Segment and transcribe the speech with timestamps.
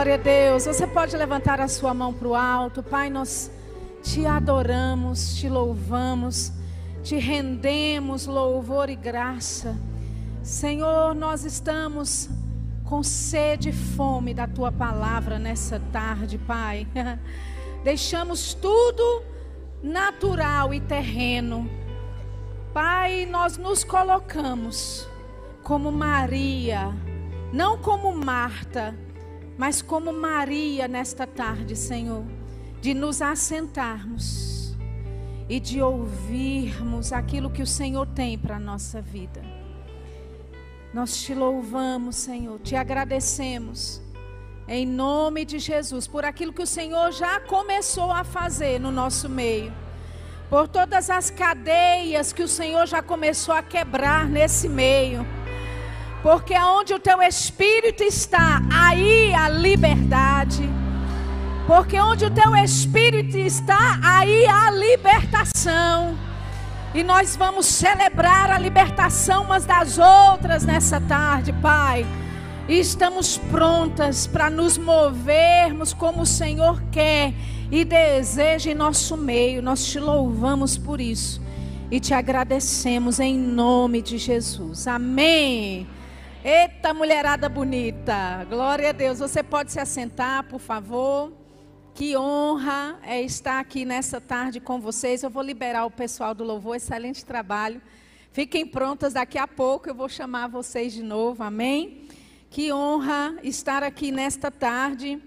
[0.00, 0.64] Glória a Deus.
[0.64, 2.82] Você pode levantar a sua mão para o alto.
[2.82, 3.50] Pai, nós
[4.02, 6.50] te adoramos, te louvamos,
[7.02, 9.76] te rendemos louvor e graça.
[10.42, 12.30] Senhor, nós estamos
[12.82, 16.86] com sede e fome da tua palavra nessa tarde, Pai.
[17.84, 19.22] Deixamos tudo
[19.82, 21.68] natural e terreno.
[22.72, 25.06] Pai, nós nos colocamos
[25.62, 26.90] como Maria,
[27.52, 28.94] não como Marta,
[29.60, 32.24] mas como Maria nesta tarde, Senhor,
[32.80, 34.74] de nos assentarmos
[35.50, 39.42] e de ouvirmos aquilo que o Senhor tem para a nossa vida.
[40.94, 44.00] Nós te louvamos, Senhor, te agradecemos,
[44.66, 49.28] em nome de Jesus, por aquilo que o Senhor já começou a fazer no nosso
[49.28, 49.74] meio,
[50.48, 55.26] por todas as cadeias que o Senhor já começou a quebrar nesse meio,
[56.22, 60.68] porque onde o teu espírito está, aí a liberdade.
[61.66, 66.18] Porque onde o teu espírito está, aí a libertação.
[66.92, 72.04] E nós vamos celebrar a libertação umas das outras nessa tarde, Pai.
[72.68, 77.32] E estamos prontas para nos movermos como o Senhor quer
[77.70, 79.62] e deseja em nosso meio.
[79.62, 81.40] Nós te louvamos por isso
[81.90, 84.86] e te agradecemos em nome de Jesus.
[84.86, 85.86] Amém.
[86.42, 88.46] Eita, mulherada bonita.
[88.48, 89.18] Glória a Deus.
[89.18, 91.30] Você pode se assentar, por favor.
[91.94, 95.22] Que honra é estar aqui nessa tarde com vocês.
[95.22, 97.82] Eu vou liberar o pessoal do louvor, excelente trabalho.
[98.32, 102.08] Fiquem prontas, daqui a pouco eu vou chamar vocês de novo, amém?
[102.48, 105.22] Que honra estar aqui nesta tarde.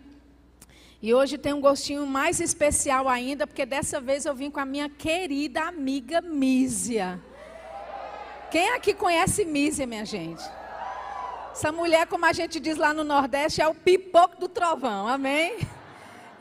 [1.00, 4.66] E hoje tem um gostinho mais especial ainda, porque dessa vez eu vim com a
[4.66, 7.22] minha querida amiga Mísia.
[8.50, 10.44] Quem aqui conhece Mísia, minha gente?
[11.54, 15.60] Essa mulher, como a gente diz lá no Nordeste, é o pipoco do trovão, amém?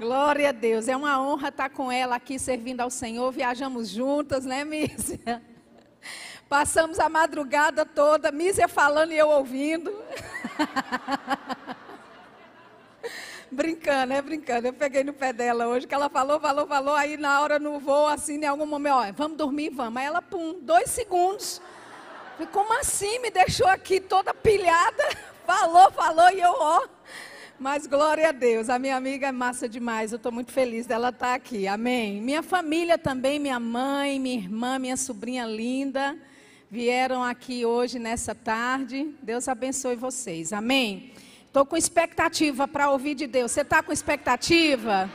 [0.01, 3.31] Glória a Deus, é uma honra estar com ela aqui servindo ao Senhor.
[3.31, 5.43] Viajamos juntas, né, Mísia?
[6.49, 9.93] Passamos a madrugada toda, Mísia falando e eu ouvindo.
[13.53, 14.69] brincando, é brincando.
[14.69, 16.95] Eu peguei no pé dela hoje, que ela falou, falou, falou.
[16.95, 20.01] Aí na hora no voo, assim, em algum momento, ó, vamos dormir, vamos.
[20.01, 21.61] Aí ela, pum, dois segundos.
[22.47, 23.19] Como assim?
[23.21, 25.05] Me deixou aqui toda pilhada.
[25.47, 26.87] Falou, falou e eu, ó.
[27.59, 31.11] Mas glória a Deus, a minha amiga é massa demais, eu estou muito feliz dela
[31.11, 32.21] estar tá aqui, amém.
[32.21, 36.17] Minha família também, minha mãe, minha irmã, minha sobrinha linda,
[36.71, 39.15] vieram aqui hoje nessa tarde.
[39.23, 41.13] Deus abençoe vocês, amém.
[41.47, 43.53] Estou com expectativa para ouvir de Deus.
[43.53, 45.11] Você está com expectativa?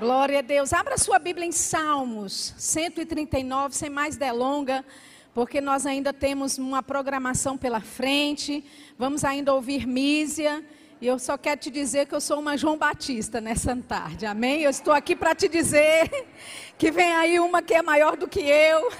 [0.00, 0.72] Glória a Deus.
[0.72, 4.84] Abra sua Bíblia em Salmos 139, sem mais delonga,
[5.38, 8.64] porque nós ainda temos uma programação pela frente.
[8.98, 10.64] Vamos ainda ouvir Mísia.
[11.00, 14.62] E eu só quero te dizer que eu sou uma João Batista nessa tarde, amém?
[14.62, 16.10] Eu estou aqui para te dizer
[16.76, 18.90] que vem aí uma que é maior do que eu.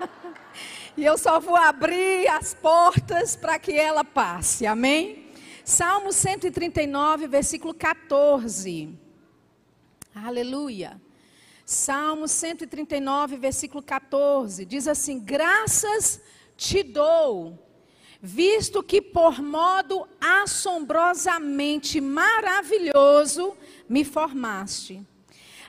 [0.96, 5.26] e eu só vou abrir as portas para que ela passe, amém?
[5.62, 8.88] Salmo 139, versículo 14.
[10.14, 10.98] Aleluia.
[11.72, 14.64] Salmo 139, versículo 14.
[14.64, 16.20] Diz assim: Graças
[16.56, 17.58] te dou
[18.22, 23.56] visto que por modo assombrosamente maravilhoso
[23.88, 25.04] me formaste.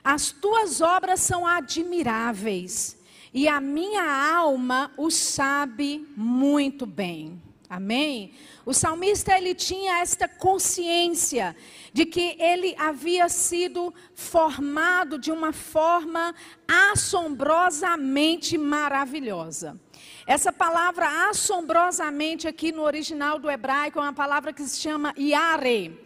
[0.04, 2.96] As tuas obras são admiráveis,
[3.32, 4.04] e a minha
[4.36, 7.42] alma o sabe muito bem.
[7.68, 8.32] Amém?
[8.66, 11.54] O salmista ele tinha esta consciência
[11.92, 16.34] de que ele havia sido formado de uma forma
[16.66, 19.78] assombrosamente maravilhosa.
[20.26, 26.00] Essa palavra assombrosamente aqui no original do hebraico é uma palavra que se chama yare.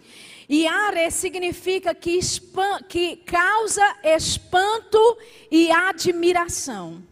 [0.50, 2.18] Yare significa que,
[2.88, 4.98] que causa espanto
[5.50, 7.02] e admiração.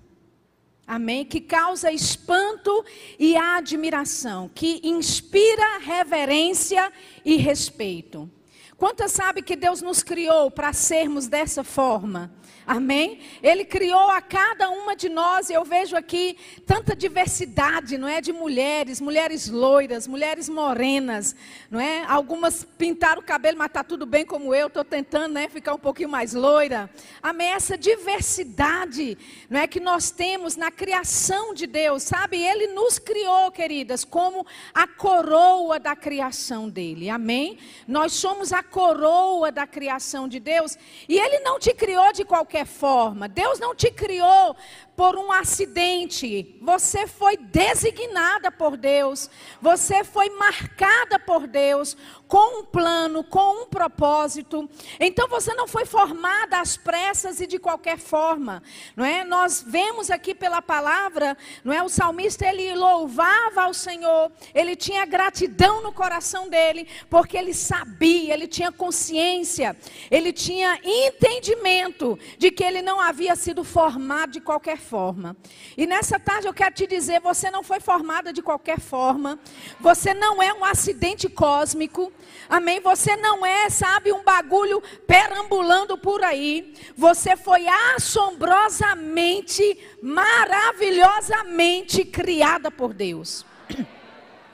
[0.87, 1.25] Amém?
[1.25, 2.85] Que causa espanto
[3.19, 6.93] e admiração, que inspira reverência
[7.25, 8.31] e respeito.
[8.77, 12.31] Quantas sabe que Deus nos criou para sermos dessa forma?
[12.67, 13.21] Amém?
[13.43, 16.37] Ele criou a cada uma de nós, e eu vejo aqui
[16.67, 18.21] tanta diversidade, não é?
[18.21, 21.37] De mulheres, mulheres loiras, mulheres morenas,
[21.71, 22.05] não é?
[22.09, 25.49] Algumas pintaram o cabelo, mas está tudo bem como eu, estou tentando, né?
[25.49, 26.91] Ficar um pouquinho mais loira.
[27.23, 27.51] Amém?
[27.51, 29.17] Essa diversidade,
[29.49, 29.69] não é?
[29.69, 32.37] Que nós temos na criação de Deus, sabe?
[32.37, 37.09] Ele nos criou, queridas, como a coroa da criação dele.
[37.09, 37.59] Amém?
[37.87, 40.77] Nós somos a coroa da criação de Deus,
[41.09, 43.29] e ele não te criou de qualquer qualquer forma.
[43.29, 44.57] Deus não te criou
[44.97, 46.59] por um acidente.
[46.63, 49.29] Você foi designada por Deus.
[49.61, 51.97] Você foi marcada por Deus
[52.27, 54.69] com um plano, com um propósito.
[54.99, 58.63] Então você não foi formada às pressas e de qualquer forma,
[58.97, 59.25] não é?
[59.25, 61.83] Nós vemos aqui pela palavra, não é?
[61.83, 68.35] O salmista ele louvava ao Senhor, ele tinha gratidão no coração dele, porque ele sabia,
[68.35, 69.77] ele tinha consciência,
[70.11, 75.37] ele tinha entendimento de que ele não havia sido formado de qualquer forma.
[75.77, 79.39] E nessa tarde eu quero te dizer, você não foi formada de qualquer forma.
[79.81, 82.11] Você não é um acidente cósmico.
[82.49, 82.81] Amém?
[82.81, 86.73] Você não é, sabe, um bagulho perambulando por aí.
[86.97, 87.67] Você foi
[87.97, 93.45] assombrosamente, maravilhosamente criada por Deus.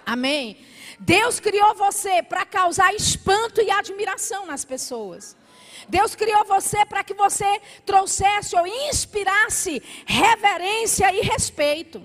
[0.06, 0.56] Amém?
[0.99, 5.37] Deus criou você para causar espanto e admiração nas pessoas.
[5.93, 12.03] Deus criou você para que você trouxesse ou inspirasse reverência e respeito.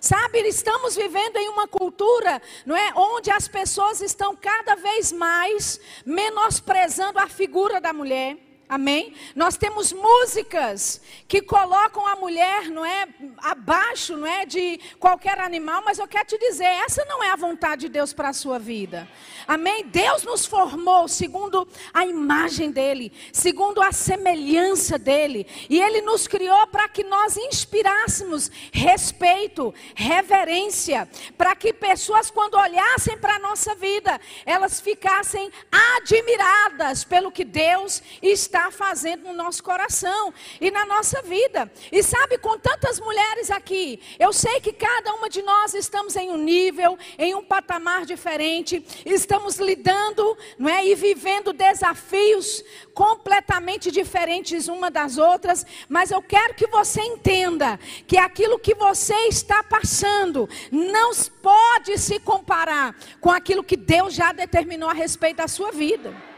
[0.00, 5.78] Sabe, estamos vivendo em uma cultura, não é, onde as pessoas estão cada vez mais
[6.06, 8.38] menosprezando a figura da mulher.
[8.68, 9.14] Amém?
[9.36, 13.06] Nós temos músicas que colocam a mulher, não é,
[13.38, 17.36] abaixo, não é, de qualquer animal, mas eu quero te dizer, essa não é a
[17.36, 19.08] vontade de Deus para a sua vida.
[19.46, 19.84] Amém?
[19.84, 26.66] Deus nos formou segundo a imagem dele, segundo a semelhança dele, e ele nos criou
[26.66, 31.08] para que nós inspirássemos respeito, reverência,
[31.38, 35.52] para que pessoas quando olhassem para a nossa vida, elas ficassem
[35.98, 41.70] admiradas pelo que Deus está está fazendo no nosso coração e na nossa vida.
[41.92, 46.30] E sabe, com tantas mulheres aqui, eu sei que cada uma de nós estamos em
[46.30, 52.64] um nível, em um patamar diferente, estamos lidando, não é, e vivendo desafios
[52.94, 59.14] completamente diferentes uma das outras, mas eu quero que você entenda que aquilo que você
[59.28, 61.12] está passando não
[61.42, 66.35] pode se comparar com aquilo que Deus já determinou a respeito da sua vida.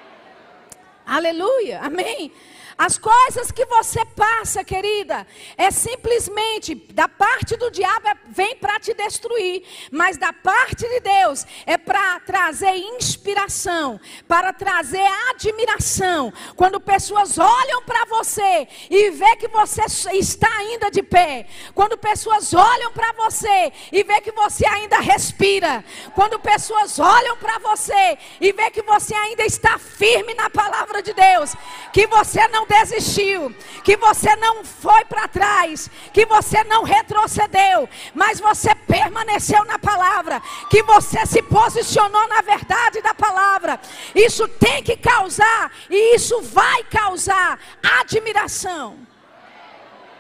[1.09, 2.31] Aleluia, amém.
[2.79, 5.27] As coisas que você passa, querida,
[5.57, 11.01] é simplesmente da parte do diabo é, vem para te destruir, mas da parte de
[11.01, 16.33] Deus é para trazer inspiração, para trazer admiração.
[16.55, 19.83] Quando pessoas olham para você e vê que você
[20.13, 25.85] está ainda de pé, quando pessoas olham para você e vê que você ainda respira,
[26.15, 31.13] quando pessoas olham para você e vê que você ainda está firme na palavra de
[31.13, 31.57] Deus,
[31.93, 38.39] que você não desistiu, que você não foi para trás, que você não retrocedeu, mas
[38.39, 43.81] você permaneceu na palavra, que você se posicionou na verdade da palavra.
[44.15, 47.59] Isso tem que causar, e isso vai causar
[48.01, 49.09] admiração.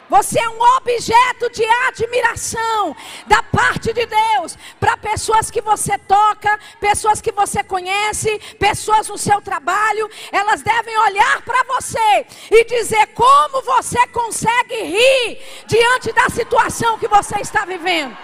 [0.08, 2.96] Você é um objeto de admiração
[3.26, 9.18] da parte de Deus para pessoas que você toca, pessoas que você conhece, pessoas no
[9.18, 10.08] seu trabalho.
[10.32, 17.08] Elas devem olhar para você e dizer como você consegue rir diante da situação que
[17.08, 18.16] você está vivendo.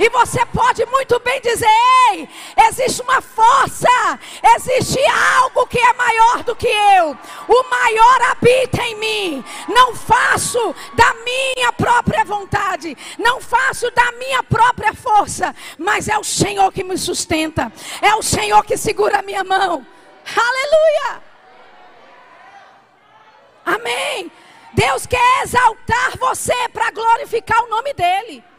[0.00, 1.68] E você pode muito bem dizer:
[2.10, 2.26] ei,
[2.68, 4.18] existe uma força,
[4.56, 4.98] existe
[5.42, 7.14] algo que é maior do que eu.
[7.46, 9.44] O maior habita em mim.
[9.68, 16.24] Não faço da minha própria vontade, não faço da minha própria força, mas é o
[16.24, 19.86] Senhor que me sustenta, é o Senhor que segura a minha mão.
[20.34, 21.22] Aleluia!
[23.66, 24.32] Amém.
[24.72, 28.49] Deus quer exaltar você para glorificar o nome dEle.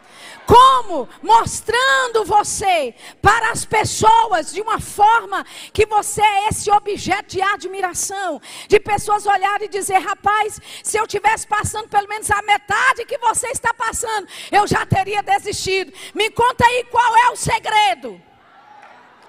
[0.52, 1.08] Como?
[1.24, 8.42] Mostrando você para as pessoas de uma forma que você é esse objeto de admiração,
[8.68, 13.18] de pessoas olharem e dizer: rapaz, se eu tivesse passando pelo menos a metade que
[13.20, 15.94] você está passando, eu já teria desistido.
[16.14, 18.22] Me conta aí qual é o segredo.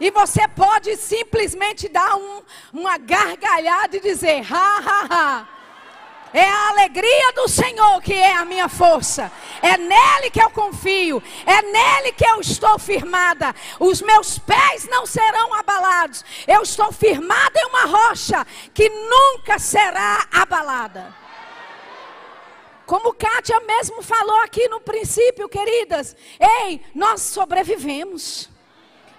[0.00, 5.48] E você pode simplesmente dar um, uma gargalhada e dizer: ha, ha, ha.
[6.34, 9.30] É a alegria do Senhor que é a minha força.
[9.60, 11.22] É nele que eu confio.
[11.44, 13.54] É nele que eu estou firmada.
[13.78, 16.24] Os meus pés não serão abalados.
[16.46, 21.14] Eu estou firmada em uma rocha que nunca será abalada.
[22.86, 26.16] Como Kátia mesmo falou aqui no princípio, queridas.
[26.38, 28.51] Ei, nós sobrevivemos.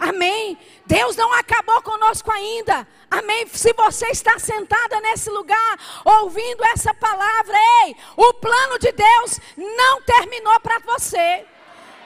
[0.04, 0.58] Amém.
[0.86, 2.86] Deus não acabou conosco ainda.
[3.10, 3.48] Amém.
[3.48, 7.56] Se você está sentada nesse lugar, ouvindo essa palavra,
[7.86, 11.46] ei, o plano de Deus não terminou para você.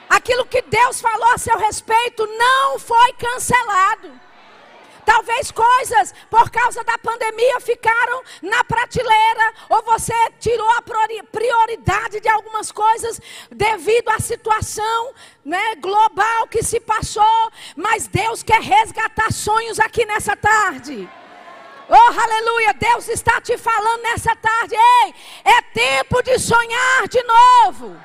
[0.08, 4.27] Aquilo que Deus falou a seu respeito não foi cancelado.
[5.08, 10.82] Talvez coisas por causa da pandemia ficaram na prateleira, ou você tirou a
[11.32, 13.18] prioridade de algumas coisas
[13.50, 20.36] devido à situação né, global que se passou, mas Deus quer resgatar sonhos aqui nessa
[20.36, 21.08] tarde.
[21.88, 22.74] Oh, aleluia!
[22.74, 24.74] Deus está te falando nessa tarde.
[24.74, 27.98] Ei, é tempo de sonhar de novo.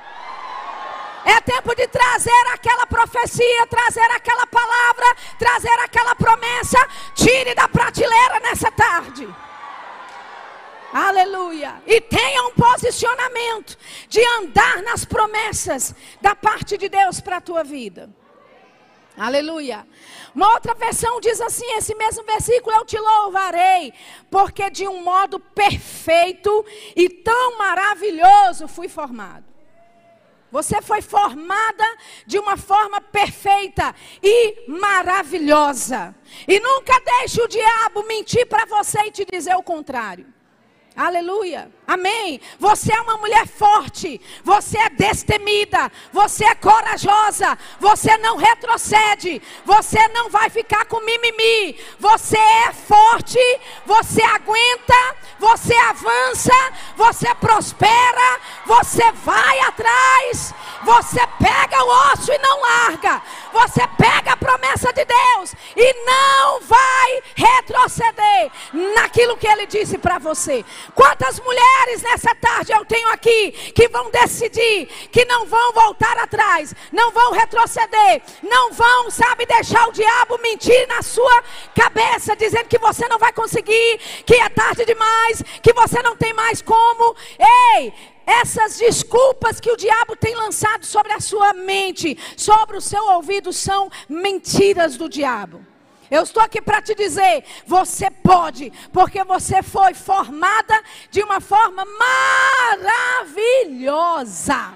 [1.24, 5.06] É tempo de trazer aquela profecia, trazer aquela palavra,
[5.38, 6.78] trazer aquela promessa.
[7.14, 9.26] Tire da prateleira nessa tarde.
[10.92, 11.82] Aleluia.
[11.86, 13.76] E tenha um posicionamento
[14.08, 18.08] de andar nas promessas da parte de Deus para a tua vida.
[19.16, 19.86] Aleluia.
[20.34, 23.92] Uma outra versão diz assim: esse mesmo versículo eu te louvarei,
[24.30, 26.64] porque de um modo perfeito
[26.94, 29.53] e tão maravilhoso fui formado.
[30.54, 31.84] Você foi formada
[32.24, 33.92] de uma forma perfeita
[34.22, 36.14] e maravilhosa.
[36.46, 40.32] E nunca deixe o diabo mentir para você e te dizer o contrário.
[40.94, 41.72] Aleluia.
[41.86, 42.40] Amém.
[42.58, 44.18] Você é uma mulher forte.
[44.42, 45.92] Você é destemida.
[46.12, 47.58] Você é corajosa.
[47.78, 49.42] Você não retrocede.
[49.66, 51.78] Você não vai ficar com mimimi.
[51.98, 53.38] Você é forte.
[53.84, 55.16] Você aguenta.
[55.38, 56.54] Você avança.
[56.96, 58.40] Você prospera.
[58.64, 60.54] Você vai atrás.
[60.84, 63.22] Você pega o osso e não larga.
[63.52, 68.50] Você pega a promessa de Deus e não vai retroceder
[68.94, 70.64] naquilo que ele disse para você.
[70.94, 76.74] Quantas mulheres nessa tarde eu tenho aqui que vão decidir que não vão voltar atrás,
[76.92, 81.42] não vão retroceder, não vão, sabe, deixar o diabo mentir na sua
[81.74, 86.32] cabeça, dizendo que você não vai conseguir, que é tarde demais, que você não tem
[86.32, 87.16] mais como.
[87.38, 87.92] Ei,
[88.26, 93.52] essas desculpas que o diabo tem lançado sobre a sua mente, sobre o seu ouvido,
[93.52, 95.73] são mentiras do diabo.
[96.10, 101.84] Eu estou aqui para te dizer: você pode, porque você foi formada de uma forma
[103.24, 104.74] maravilhosa.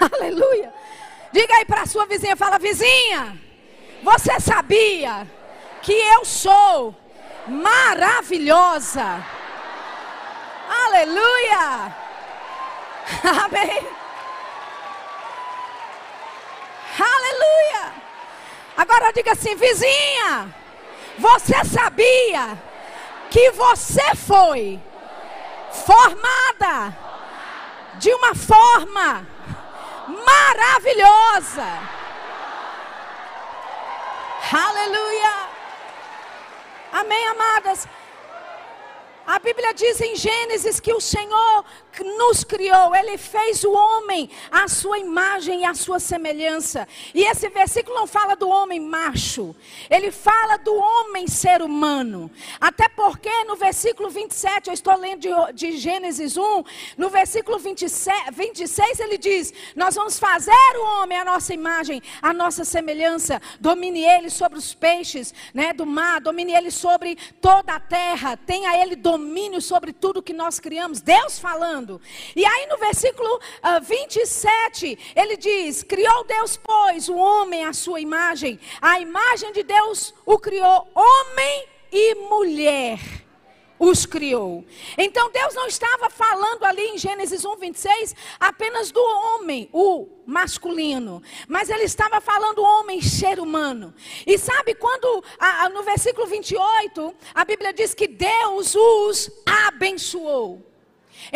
[0.12, 0.72] Aleluia.
[1.32, 3.36] Diga aí para a sua vizinha: fala, vizinha,
[4.02, 5.26] você sabia
[5.82, 6.94] que eu sou
[7.46, 9.24] maravilhosa?
[10.86, 11.94] Aleluia!
[13.44, 13.86] Amém!
[16.98, 18.03] Aleluia!
[18.76, 20.54] Agora diga assim, vizinha,
[21.18, 22.60] você sabia
[23.30, 24.80] que você foi
[25.86, 26.96] formada
[27.94, 29.26] de uma forma
[30.08, 31.66] maravilhosa?
[34.52, 35.48] Aleluia!
[36.92, 37.88] Amém, amadas?
[39.26, 41.64] A Bíblia diz em Gênesis que o Senhor
[42.18, 46.86] nos criou, Ele fez o homem à sua imagem e à sua semelhança.
[47.14, 49.56] E esse versículo não fala do homem macho,
[49.88, 52.30] ele fala do homem ser humano.
[52.60, 56.64] Até porque no versículo 27, eu estou lendo de, de Gênesis 1,
[56.98, 62.32] no versículo 27, 26 ele diz: Nós vamos fazer o homem à nossa imagem, à
[62.32, 67.80] nossa semelhança, domine ele sobre os peixes né, do mar, domine ele sobre toda a
[67.80, 71.00] terra, tenha ele domínio domínio sobre tudo que nós criamos.
[71.00, 72.00] Deus falando.
[72.34, 77.72] E aí no versículo uh, ah, 27, ele diz: Criou Deus, pois, o homem à
[77.72, 78.58] sua imagem.
[78.80, 83.23] A imagem de Deus o criou, homem e mulher
[83.84, 84.64] os criou.
[84.96, 91.22] Então Deus não estava falando ali em Gênesis 1, 26 apenas do homem, o masculino,
[91.46, 93.94] mas ele estava falando homem, ser humano.
[94.26, 100.73] E sabe quando a, a, no versículo 28 a Bíblia diz que Deus os abençoou.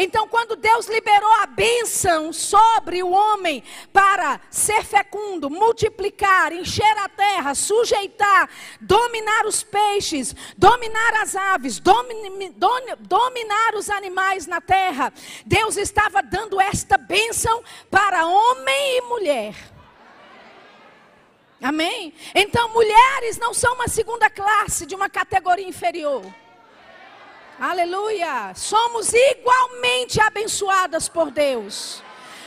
[0.00, 7.08] Então, quando Deus liberou a bênção sobre o homem para ser fecundo, multiplicar, encher a
[7.08, 8.48] terra, sujeitar,
[8.80, 15.12] dominar os peixes, dominar as aves, dominar os animais na terra,
[15.44, 19.56] Deus estava dando esta bênção para homem e mulher.
[21.60, 22.14] Amém?
[22.36, 26.22] Então, mulheres não são uma segunda classe de uma categoria inferior.
[27.60, 28.52] Aleluia.
[28.54, 32.00] Somos igualmente abençoadas por Deus.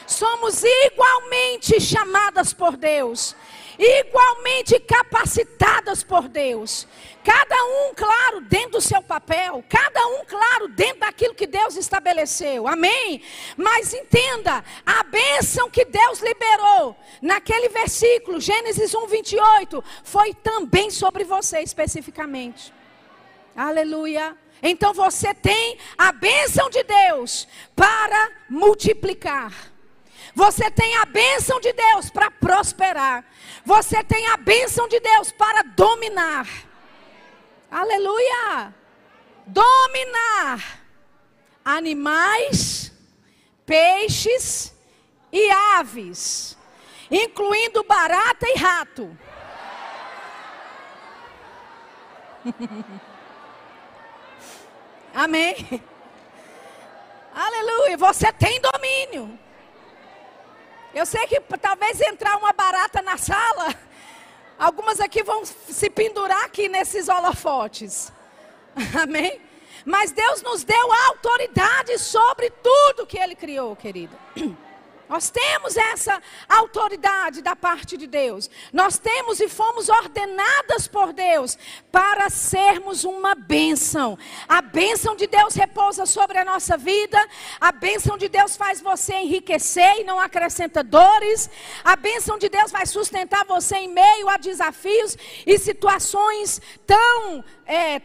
[0.07, 3.35] Somos igualmente chamadas por Deus.
[3.77, 6.87] Igualmente capacitadas por Deus.
[7.25, 9.61] Cada um, claro, dentro do seu papel.
[9.67, 12.65] Cada um, claro, dentro daquilo que Deus estabeleceu.
[12.65, 13.21] Amém?
[13.57, 21.25] Mas entenda: a bênção que Deus liberou naquele versículo, Gênesis 1, 28, foi também sobre
[21.25, 22.73] você especificamente.
[23.55, 24.37] Aleluia.
[24.61, 29.51] Então você tem a bênção de Deus para multiplicar,
[30.33, 33.25] Você tem a bênção de Deus para prosperar.
[33.65, 36.47] Você tem a bênção de Deus para dominar.
[37.69, 38.73] Aleluia!
[39.45, 40.81] Dominar
[41.65, 42.91] animais,
[43.65, 44.73] peixes
[45.31, 46.57] e aves,
[47.09, 49.17] incluindo barata e rato.
[55.13, 55.81] Amém.
[57.33, 57.97] Aleluia.
[57.97, 59.37] Você tem domínio.
[60.93, 63.73] Eu sei que talvez entrar uma barata na sala,
[64.59, 68.11] algumas aqui vão se pendurar aqui nesses holofotes.
[69.01, 69.39] Amém?
[69.85, 74.15] Mas Deus nos deu autoridade sobre tudo que Ele criou, querido.
[75.11, 78.49] Nós temos essa autoridade da parte de Deus.
[78.71, 81.57] Nós temos e fomos ordenadas por Deus
[81.91, 84.17] para sermos uma bênção.
[84.47, 87.19] A bênção de Deus repousa sobre a nossa vida.
[87.59, 91.49] A bênção de Deus faz você enriquecer e não acrescenta dores.
[91.83, 98.01] A bênção de Deus vai sustentar você em meio a desafios e situações tão é,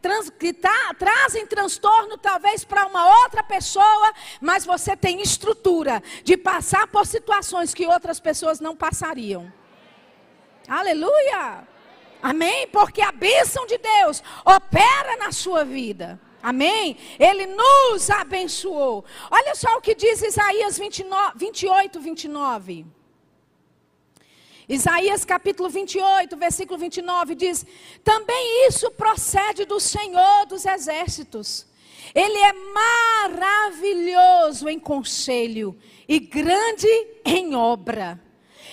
[0.00, 6.36] trans, que tá, trazem transtorno talvez para uma outra pessoa, mas você tem estrutura de
[6.36, 9.52] passar por situações que outras pessoas não passariam.
[10.68, 11.66] Aleluia!
[12.22, 12.66] Amém?
[12.68, 16.20] Porque a bênção de Deus opera na sua vida.
[16.42, 16.96] Amém?
[17.18, 19.04] Ele nos abençoou.
[19.30, 22.99] Olha só o que diz Isaías 29, 28, 29.
[24.70, 27.66] Isaías capítulo 28, versículo 29 diz:
[28.04, 31.66] Também isso procede do Senhor dos exércitos.
[32.14, 32.52] Ele é
[33.32, 35.76] maravilhoso em conselho
[36.08, 36.86] e grande
[37.24, 38.22] em obra.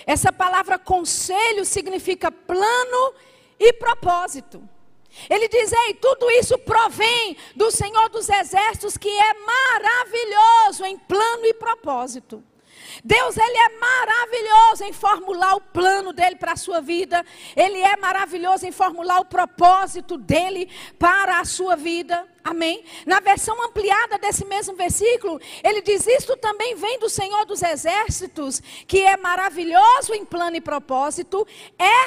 [0.06, 3.16] Essa palavra conselho significa plano
[3.60, 4.62] e propósito.
[5.28, 11.44] Ele diz: Ei, tudo isso provém do Senhor dos Exércitos, que é maravilhoso em plano
[11.48, 12.44] e propósito.
[13.04, 17.26] Deus, ele é maravilhoso em formular o plano dele para a sua vida.
[17.56, 22.28] Ele é maravilhoso em formular o propósito dele para a sua vida.
[22.44, 22.84] Amém?
[23.06, 28.62] Na versão ampliada desse mesmo versículo, ele diz: Isto também vem do Senhor dos Exércitos,
[28.88, 31.46] que é maravilhoso em plano e propósito,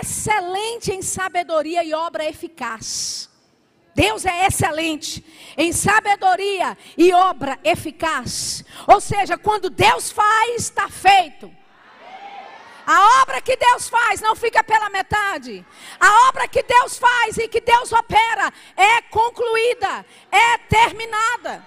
[0.01, 3.30] excelente em sabedoria e obra eficaz.
[4.01, 5.23] Deus é excelente
[5.59, 8.65] em sabedoria e obra eficaz.
[8.87, 11.55] Ou seja, quando Deus faz, está feito.
[12.87, 15.67] A obra que Deus faz não fica pela metade.
[16.01, 21.63] A obra que Deus faz e que Deus opera é concluída, é terminada.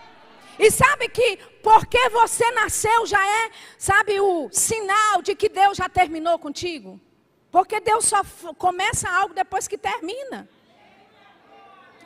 [0.58, 5.88] E sabe que porque você nasceu já é, sabe, o sinal de que Deus já
[5.88, 7.00] terminou contigo?
[7.52, 8.24] Porque Deus só
[8.58, 10.50] começa algo depois que termina.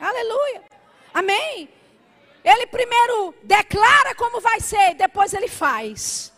[0.00, 0.62] Aleluia.
[1.12, 1.68] Amém.
[2.44, 6.32] Ele primeiro declara como vai ser, depois ele faz.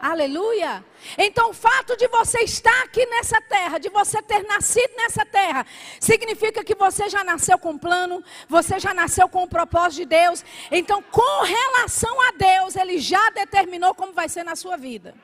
[0.00, 0.84] Aleluia.
[1.16, 5.66] Então, o fato de você estar aqui nessa terra, de você ter nascido nessa terra,
[5.98, 10.44] significa que você já nasceu com plano, você já nasceu com o propósito de Deus.
[10.70, 15.14] Então, com relação a Deus, Ele já determinou como vai ser na sua vida.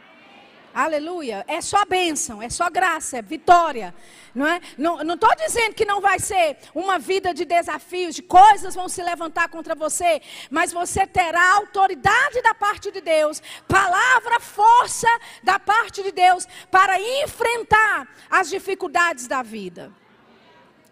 [0.74, 1.44] Aleluia.
[1.46, 3.94] É só bênção, é só graça, é vitória.
[4.34, 4.60] Não é?
[4.76, 9.00] Não estou dizendo que não vai ser uma vida de desafios, de coisas vão se
[9.00, 15.08] levantar contra você, mas você terá autoridade da parte de Deus, palavra, força
[15.44, 19.92] da parte de Deus para enfrentar as dificuldades da vida.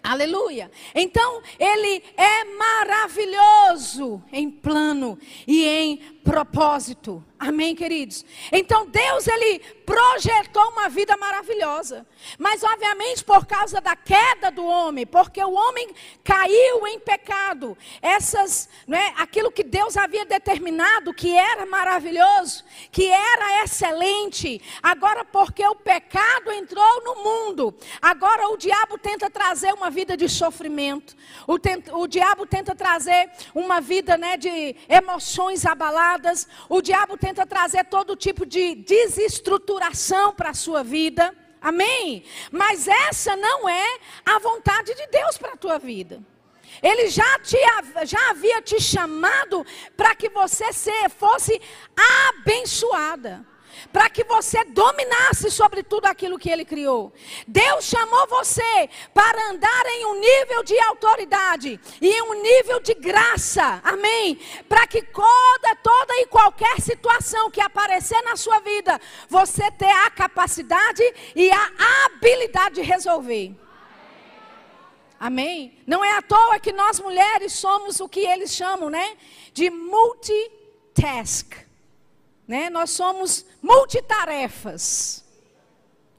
[0.03, 0.69] Aleluia.
[0.95, 5.17] Então, ele é maravilhoso em plano
[5.47, 7.23] e em propósito.
[7.39, 8.25] Amém, queridos?
[8.53, 12.07] Então Deus ele projetou uma vida maravilhosa.
[12.39, 15.91] Mas obviamente por causa da queda do homem, porque o homem
[16.23, 23.65] caiu em pecado, essas, né, aquilo que Deus havia determinado que era maravilhoso, que era
[23.65, 30.17] excelente, agora porque o pecado entrou no mundo, agora o diabo tenta trazer uma vida
[30.17, 31.17] de sofrimento.
[31.47, 31.59] O,
[31.99, 36.12] o diabo tenta trazer uma vida, né, de emoções abaladas.
[36.69, 41.35] O diabo tenta trazer todo tipo de desestruturação para a sua vida.
[41.61, 42.25] Amém?
[42.51, 46.21] Mas essa não é a vontade de Deus para a tua vida.
[46.83, 47.59] Ele já, te,
[48.07, 49.65] já havia te chamado
[49.97, 50.73] para que você
[51.11, 51.61] fosse
[52.31, 53.47] abençoada
[53.93, 57.13] para que você dominasse sobre tudo aquilo que ele criou.
[57.47, 62.95] Deus chamou você para andar em um nível de autoridade e em um nível de
[62.95, 63.81] graça.
[63.85, 64.39] Amém?
[64.69, 70.11] Para que toda, toda e qualquer situação que aparecer na sua vida, você tenha a
[70.11, 71.03] capacidade
[71.35, 71.71] e a
[72.07, 73.55] habilidade de resolver.
[75.19, 75.79] Amém?
[75.87, 79.17] Não é à toa que nós mulheres somos o que eles chamam, né?
[79.53, 81.55] De multitask.
[82.47, 82.71] Né?
[82.71, 85.25] Nós somos multitarefas.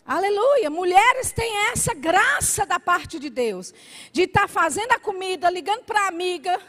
[0.05, 0.69] Aleluia.
[0.69, 3.73] Mulheres têm essa graça da parte de Deus
[4.11, 6.59] de estar tá fazendo a comida, ligando para a amiga.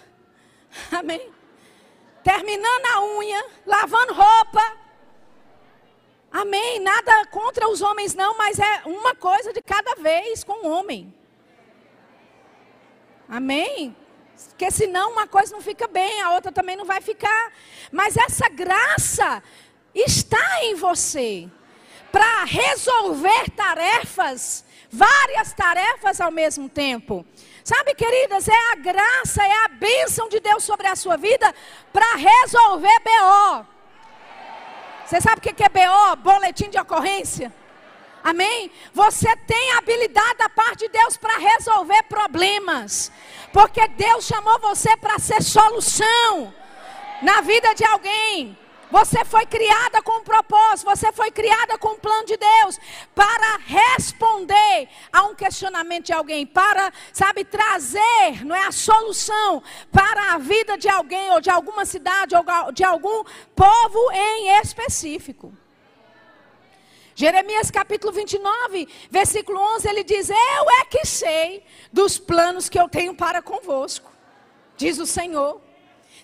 [0.93, 1.33] Amém.
[2.23, 4.77] Terminando a unha, lavando roupa.
[6.31, 6.81] Amém.
[6.81, 11.13] Nada contra os homens não, mas é uma coisa de cada vez com o homem.
[13.29, 13.97] Amém.
[14.51, 17.53] Porque senão uma coisa não fica bem, a outra também não vai ficar.
[17.91, 19.43] Mas essa graça
[19.95, 21.49] está em você
[22.11, 27.27] para resolver tarefas, várias tarefas ao mesmo tempo.
[27.65, 31.53] Sabe, queridas, é a graça, é a bênção de Deus sobre a sua vida
[31.93, 33.67] para resolver BO.
[35.05, 36.17] Você sabe o que é BO?
[36.17, 37.53] Boletim de ocorrência.
[38.25, 38.71] Amém?
[38.95, 43.13] Você tem habilidade da parte de Deus para resolver problemas.
[43.53, 46.53] Porque Deus chamou você para ser solução
[47.21, 48.59] na vida de alguém.
[48.91, 52.79] Você foi criada com um propósito, você foi criada com um plano de Deus
[53.15, 60.35] para responder a um questionamento de alguém, para, sabe, trazer, não é a solução para
[60.35, 65.53] a vida de alguém ou de alguma cidade ou de algum povo em específico.
[67.15, 72.89] Jeremias capítulo 29, versículo 11, ele diz: Eu é que sei dos planos que eu
[72.89, 74.11] tenho para convosco,
[74.77, 75.61] diz o Senhor.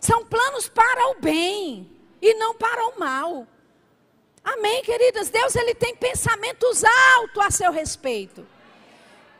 [0.00, 3.46] São planos para o bem e não para o mal.
[4.42, 5.28] Amém, queridas?
[5.28, 6.82] Deus ele tem pensamentos
[7.18, 8.46] altos a seu respeito.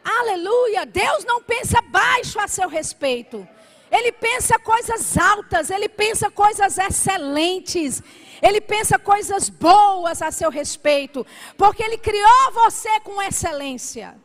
[0.04, 0.86] Aleluia!
[0.86, 3.46] Deus não pensa baixo a seu respeito.
[3.90, 8.00] Ele pensa coisas altas, ele pensa coisas excelentes,
[8.42, 11.26] ele pensa coisas boas a seu respeito,
[11.56, 14.16] porque ele criou você com excelência.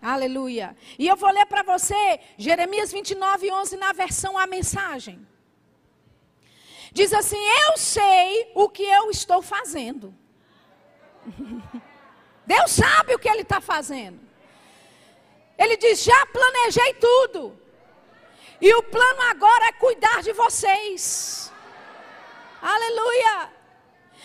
[0.00, 0.76] Aleluia.
[0.98, 5.26] E eu vou ler para você Jeremias 29, 11 na versão A Mensagem.
[6.92, 10.14] Diz assim: Eu sei o que eu estou fazendo.
[12.46, 14.20] Deus sabe o que Ele está fazendo.
[15.56, 17.58] Ele diz: Já planejei tudo.
[18.60, 21.50] E o plano agora é cuidar de vocês.
[22.64, 23.52] Aleluia.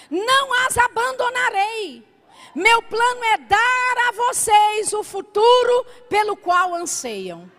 [0.09, 2.07] Não as abandonarei.
[2.55, 7.51] Meu plano é dar a vocês o futuro pelo qual anseiam.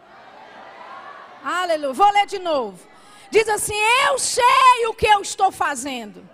[1.45, 1.93] Aleluia.
[1.93, 2.79] Vou ler de novo.
[3.31, 6.27] Diz assim: Eu sei o que eu estou fazendo.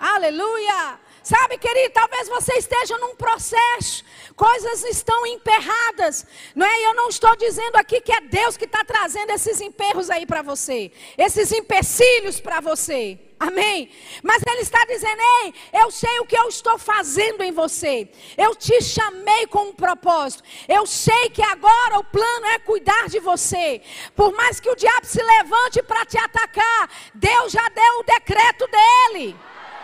[0.00, 0.98] Aleluia.
[1.22, 4.04] Sabe, querido, talvez você esteja num processo,
[4.36, 6.80] coisas estão emperradas, não é?
[6.80, 10.24] E eu não estou dizendo aqui que é Deus que está trazendo esses emperros aí
[10.24, 13.25] para você, esses empecilhos para você.
[13.38, 13.90] Amém?
[14.22, 18.08] Mas Ele está dizendo: Ei, eu sei o que eu estou fazendo em você.
[18.36, 20.42] Eu te chamei com um propósito.
[20.66, 23.82] Eu sei que agora o plano é cuidar de você.
[24.14, 28.66] Por mais que o diabo se levante para te atacar, Deus já deu o decreto
[28.68, 29.36] dele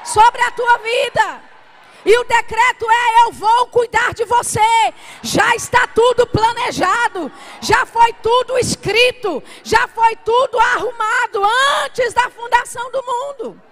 [0.05, 1.52] sobre a tua vida.
[2.05, 4.61] E o decreto é: eu vou cuidar de você.
[5.23, 11.43] Já está tudo planejado, já foi tudo escrito, já foi tudo arrumado
[11.85, 13.63] antes da fundação do mundo.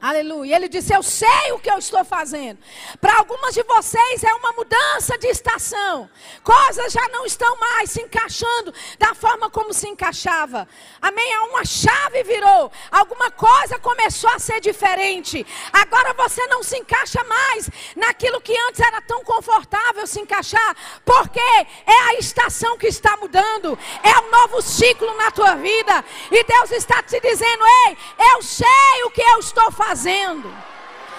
[0.00, 0.54] Aleluia.
[0.54, 2.58] Ele disse: Eu sei o que eu estou fazendo.
[3.00, 6.08] Para algumas de vocês é uma mudança de estação.
[6.44, 10.68] Coisas já não estão mais se encaixando da forma como se encaixava.
[11.02, 11.36] Amém?
[11.50, 12.70] Uma chave virou.
[12.92, 15.44] Alguma coisa começou a ser diferente.
[15.72, 20.76] Agora você não se encaixa mais naquilo que antes era tão confortável se encaixar.
[21.04, 23.76] Porque é a estação que está mudando.
[24.04, 26.04] É um novo ciclo na tua vida.
[26.30, 27.96] E Deus está te dizendo: Ei,
[28.32, 30.52] eu sei o que eu estou fazendo fazendo.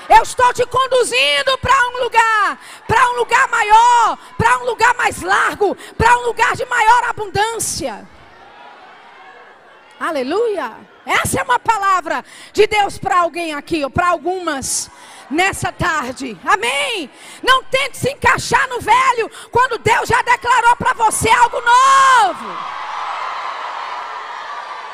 [0.07, 5.21] Eu estou te conduzindo para um lugar, para um lugar maior, para um lugar mais
[5.21, 8.07] largo, para um lugar de maior abundância.
[9.99, 10.71] Aleluia.
[11.05, 14.89] Essa é uma palavra de Deus para alguém aqui, ou para algumas
[15.29, 16.37] nessa tarde.
[16.45, 17.09] Amém.
[17.41, 22.88] Não tente se encaixar no velho quando Deus já declarou para você algo novo.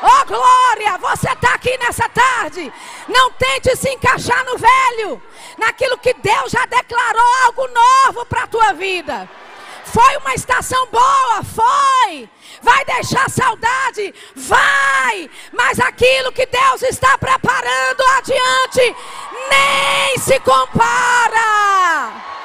[0.02, 2.72] Oh glória, você está aqui nessa tarde.
[3.08, 5.22] Não tente se encaixar no velho,
[5.56, 9.28] naquilo que Deus já declarou algo novo para a tua vida.
[9.86, 12.28] Foi uma estação boa, foi.
[12.60, 15.30] Vai deixar saudade, vai.
[15.52, 18.96] Mas aquilo que Deus está preparando adiante
[19.48, 22.35] nem se compara.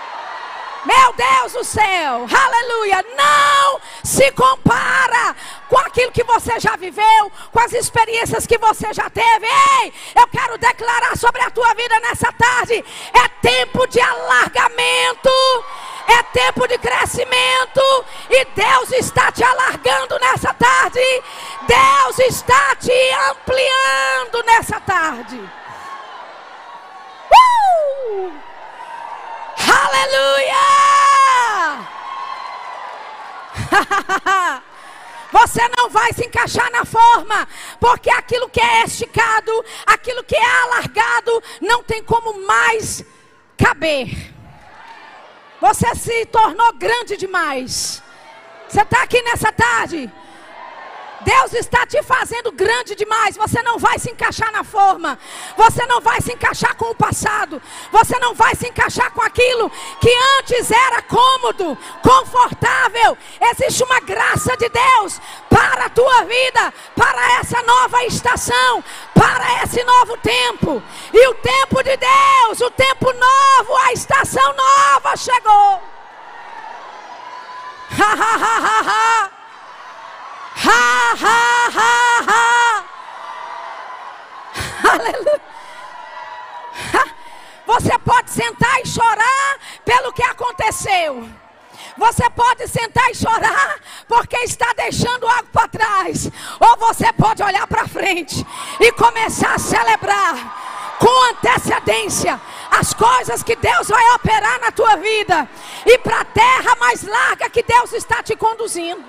[0.85, 5.35] Meu Deus do céu, aleluia, não se compara
[5.69, 9.45] com aquilo que você já viveu, com as experiências que você já teve.
[9.45, 15.29] Ei, eu quero declarar sobre a tua vida nessa tarde: é tempo de alargamento,
[16.07, 21.23] é tempo de crescimento, e Deus está te alargando nessa tarde,
[21.67, 22.91] Deus está te
[23.29, 25.39] ampliando nessa tarde.
[27.31, 28.50] Uh!
[29.71, 30.57] Aleluia!
[35.31, 37.47] Você não vai se encaixar na forma,
[37.79, 43.03] porque aquilo que é esticado, aquilo que é alargado, não tem como mais
[43.57, 44.09] caber.
[45.61, 48.03] Você se tornou grande demais.
[48.67, 50.11] Você está aqui nessa tarde.
[51.23, 53.35] Deus está te fazendo grande demais.
[53.37, 55.17] Você não vai se encaixar na forma.
[55.55, 57.61] Você não vai se encaixar com o passado.
[57.91, 63.17] Você não vai se encaixar com aquilo que antes era cômodo, confortável.
[63.39, 69.83] Existe uma graça de Deus para a tua vida, para essa nova estação, para esse
[69.83, 70.81] novo tempo.
[71.13, 75.81] E o tempo de Deus, o tempo novo, a estação nova chegou.
[77.99, 79.40] Ha ha ha ha ha.
[80.55, 82.83] Ha, ha, ha, ha.
[84.93, 85.41] Aleluia.
[87.65, 91.27] Você pode sentar e chorar pelo que aconteceu.
[91.97, 96.29] Você pode sentar e chorar porque está deixando algo para trás.
[96.59, 98.45] Ou você pode olhar para frente
[98.79, 105.49] e começar a celebrar com antecedência as coisas que Deus vai operar na tua vida
[105.85, 109.03] e para a terra mais larga que Deus está te conduzindo.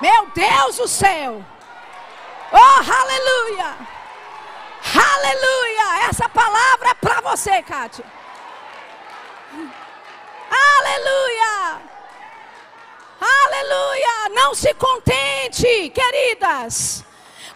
[0.00, 1.44] Meu Deus do céu.
[2.52, 3.76] Oh, aleluia.
[4.94, 6.08] Aleluia.
[6.08, 8.04] Essa palavra é para você, Kátia.
[10.50, 11.82] Aleluia.
[13.20, 14.28] Aleluia.
[14.30, 17.04] Não se contente, queridas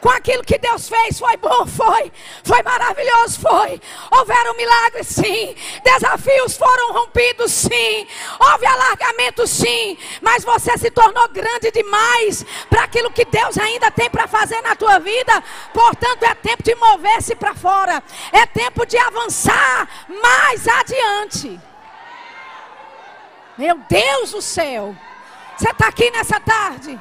[0.05, 1.19] com aquilo que Deus fez.
[1.19, 2.13] Foi bom, foi.
[2.45, 3.81] Foi maravilhoso, foi.
[4.11, 5.57] Houveram milagres, sim.
[5.83, 8.07] Desafios foram rompidos, sim.
[8.39, 9.97] Houve alargamento, sim.
[10.21, 14.77] Mas você se tornou grande demais para aquilo que Deus ainda tem para fazer na
[14.77, 15.43] tua vida.
[15.73, 18.03] Portanto, é tempo de mover-se para fora.
[18.31, 19.89] É tempo de avançar
[20.23, 21.59] mais adiante.
[23.57, 24.95] Meu Deus do céu.
[25.57, 27.01] Você está aqui nessa tarde?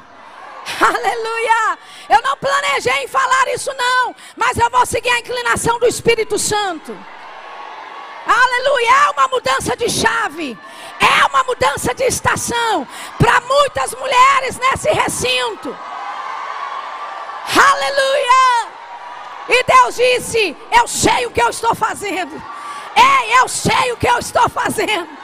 [0.80, 1.78] Aleluia!
[2.10, 6.38] Eu não planejei em falar isso, não, mas eu vou seguir a inclinação do Espírito
[6.39, 6.97] Santo.
[8.26, 8.89] Aleluia!
[8.89, 10.58] É uma mudança de chave,
[10.99, 15.76] é uma mudança de estação para muitas mulheres nesse recinto.
[17.47, 18.69] Aleluia!
[19.49, 22.41] E Deus disse: Eu sei o que eu estou fazendo.
[22.95, 25.22] É, eu sei o que eu estou fazendo.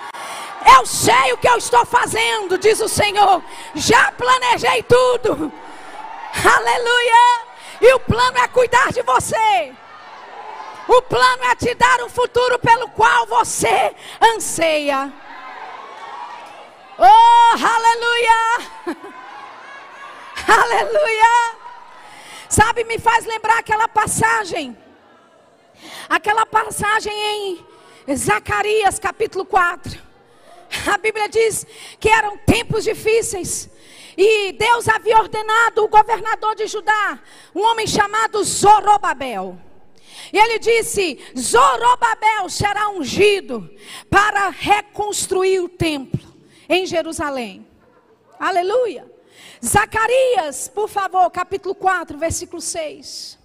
[0.77, 3.41] Eu sei o que eu estou fazendo, diz o Senhor.
[3.75, 5.51] Já planejei tudo.
[6.43, 7.49] Aleluia.
[7.81, 9.73] E o plano é cuidar de você.
[10.87, 13.95] O plano é te dar um futuro pelo qual você
[14.35, 15.13] anseia.
[16.97, 18.97] Oh, aleluia!
[20.47, 21.55] aleluia!
[22.49, 24.75] Sabe, me faz lembrar aquela passagem.
[26.09, 27.13] Aquela passagem
[28.07, 30.08] em Zacarias capítulo 4.
[30.91, 31.65] A Bíblia diz
[31.99, 33.69] que eram tempos difíceis.
[34.17, 37.19] E Deus havia ordenado o governador de Judá,
[37.55, 39.57] um homem chamado Zorobabel.
[40.33, 43.69] E ele disse: Zorobabel será ungido
[44.09, 46.19] para reconstruir o templo
[46.67, 47.65] em Jerusalém.
[48.37, 49.09] Aleluia.
[49.63, 53.37] Zacarias, por favor, capítulo 4, versículo 6.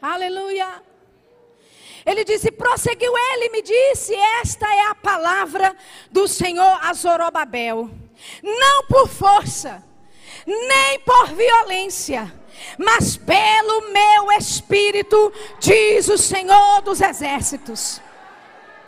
[0.00, 0.82] Aleluia.
[2.04, 5.74] Ele disse: prosseguiu ele me disse: Esta é a palavra
[6.10, 7.90] do Senhor a Zorobabel.
[8.42, 9.82] Não por força,
[10.46, 12.32] nem por violência,
[12.78, 18.00] mas pelo meu espírito, diz o Senhor dos exércitos.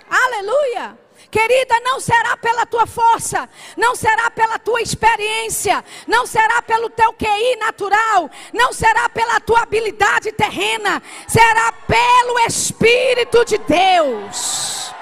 [0.09, 1.04] Aleluia.
[1.35, 7.13] Querida, não será pela tua força, não será pela tua experiência, não será pelo teu
[7.13, 14.95] QI natural, não será pela tua habilidade terrena, será pelo Espírito de Deus.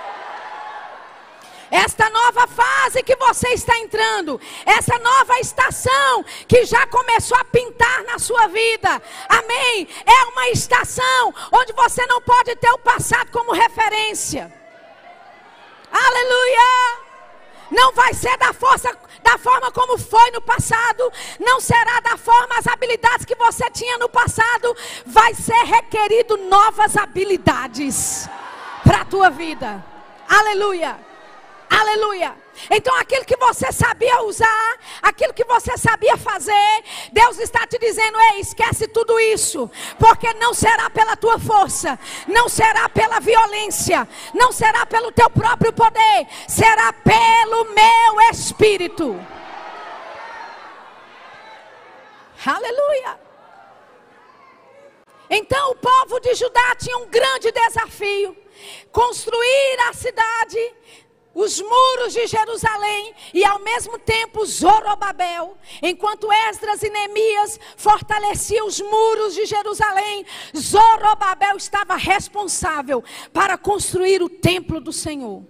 [1.70, 8.04] Esta nova fase que você está entrando, essa nova estação que já começou a pintar
[8.04, 9.86] na sua vida, amém?
[10.06, 14.61] É uma estação onde você não pode ter o passado como referência.
[15.92, 17.02] Aleluia!
[17.70, 22.58] Não vai ser da força, da forma como foi no passado, não será da forma
[22.58, 24.76] as habilidades que você tinha no passado,
[25.06, 28.28] vai ser requerido novas habilidades
[28.82, 29.82] para a tua vida.
[30.28, 30.98] Aleluia!
[31.70, 32.41] Aleluia!
[32.70, 38.18] Então, aquilo que você sabia usar, aquilo que você sabia fazer, Deus está te dizendo:
[38.32, 44.52] ei, esquece tudo isso, porque não será pela tua força, não será pela violência, não
[44.52, 49.18] será pelo teu próprio poder, será pelo meu espírito.
[52.44, 53.20] Aleluia.
[55.30, 58.36] Então o povo de Judá tinha um grande desafio:
[58.90, 60.74] construir a cidade,
[61.34, 65.56] os muros de Jerusalém e ao mesmo tempo Zorobabel.
[65.82, 70.24] Enquanto Esdras e Neemias fortaleciam os muros de Jerusalém,
[70.56, 75.42] Zorobabel estava responsável para construir o templo do Senhor.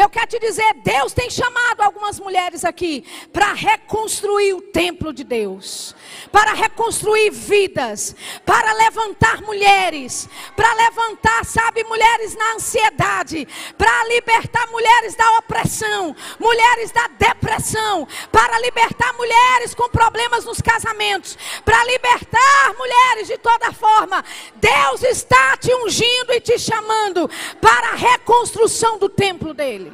[0.00, 5.24] Eu quero te dizer, Deus tem chamado algumas mulheres aqui para reconstruir o templo de
[5.24, 5.92] Deus,
[6.30, 8.14] para reconstruir vidas,
[8.46, 16.92] para levantar mulheres, para levantar, sabe, mulheres na ansiedade, para libertar mulheres da opressão, mulheres
[16.92, 24.24] da depressão, para libertar mulheres com problemas nos casamentos, para libertar mulheres de toda forma.
[24.54, 27.28] Deus está te ungindo e te chamando
[27.60, 29.87] para a reconstrução do templo dele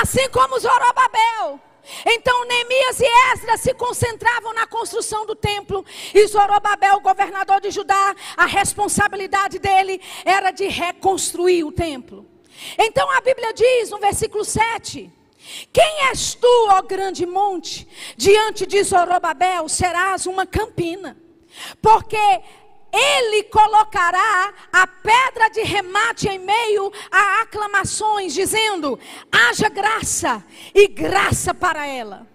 [0.00, 1.60] assim como Zorobabel.
[2.04, 5.84] Então Neemias e Esdras se concentravam na construção do templo.
[6.12, 12.26] E Zorobabel, governador de Judá, a responsabilidade dele era de reconstruir o templo.
[12.78, 15.12] Então a Bíblia diz no versículo 7:
[15.72, 17.86] Quem és tu, ó grande monte?
[18.16, 21.16] Diante de Zorobabel serás uma campina.
[21.80, 22.42] Porque
[22.96, 28.98] ele colocará a pedra de remate em meio a aclamações, dizendo:
[29.30, 30.42] haja graça
[30.74, 32.26] e graça para ela.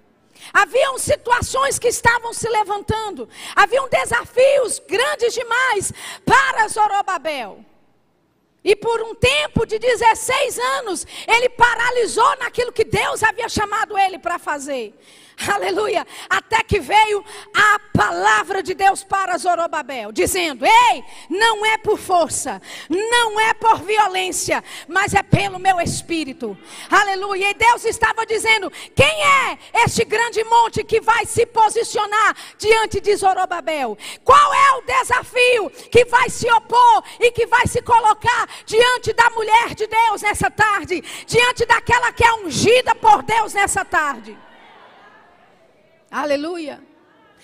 [0.54, 5.94] Haviam situações que estavam se levantando, haviam desafios grandes demais
[6.26, 7.64] para Zorobabel.
[8.64, 14.20] E por um tempo de 16 anos, ele paralisou naquilo que Deus havia chamado ele
[14.20, 14.94] para fazer.
[15.48, 16.06] Aleluia.
[16.30, 17.24] Até que veio
[17.54, 23.82] a palavra de Deus para Zorobabel, dizendo: Ei, não é por força, não é por
[23.82, 26.58] violência, mas é pelo meu espírito.
[26.90, 27.52] Aleluia.
[27.52, 33.16] E Deus estava dizendo: Quem é este grande monte que vai se posicionar diante de
[33.16, 33.98] Zorobabel?
[34.24, 39.30] Qual é o desafio que vai se opor e que vai se colocar diante da
[39.32, 41.02] mulher de Deus nessa tarde?
[41.26, 44.38] Diante daquela que é ungida por Deus nessa tarde?
[46.12, 46.82] Aleluia.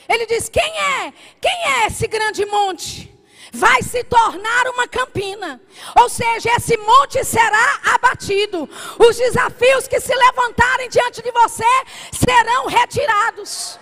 [0.10, 1.14] Ele diz: Quem é?
[1.42, 3.16] Quem é esse grande monte?
[3.54, 5.62] Vai se tornar uma campina.
[5.96, 8.70] Ou seja, esse monte será abatido.
[9.00, 11.64] Os desafios que se levantarem diante de você
[12.12, 13.80] serão retirados.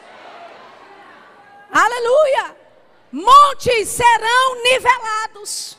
[1.71, 2.55] Aleluia.
[3.11, 5.77] Montes serão nivelados.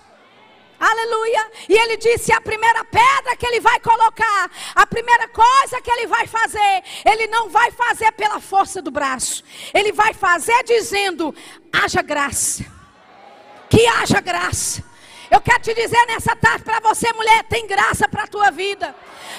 [0.78, 1.50] Aleluia.
[1.68, 6.06] E ele disse: a primeira pedra que ele vai colocar, a primeira coisa que ele
[6.06, 9.42] vai fazer, ele não vai fazer pela força do braço,
[9.74, 11.34] ele vai fazer dizendo:
[11.72, 12.64] haja graça.
[13.68, 14.85] Que haja graça.
[15.30, 18.94] Eu quero te dizer nessa tarde para você, mulher, tem graça para a tua vida.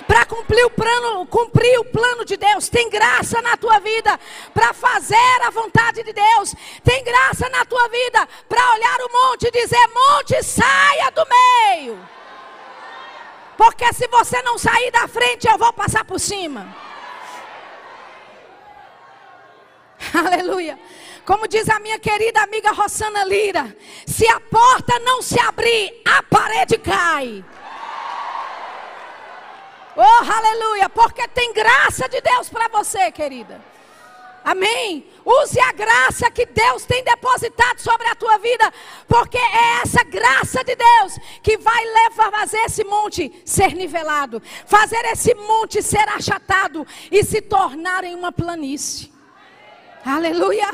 [0.06, 4.19] Para cumprir o plano, cumprir o plano de Deus, tem graça na tua vida
[4.54, 6.54] para fazer a vontade de Deus.
[6.84, 12.00] Tem graça na tua vida para olhar o monte e dizer: "Monte, saia do meio".
[13.58, 16.76] Porque se você não sair da frente, eu vou passar por cima.
[20.13, 20.78] Aleluia.
[21.27, 26.23] Como diz a minha querida amiga Rossana Lira: se a porta não se abrir, a
[26.23, 27.43] parede cai.
[29.93, 33.61] Oh, aleluia, porque tem graça de Deus para você, querida.
[34.41, 35.05] Amém.
[35.25, 38.71] Use a graça que Deus tem depositado sobre a tua vida,
[39.05, 45.03] porque é essa graça de Deus que vai levar fazer esse monte ser nivelado, fazer
[45.11, 49.16] esse monte ser achatado e se tornar em uma planície.
[50.08, 50.72] Aleluia.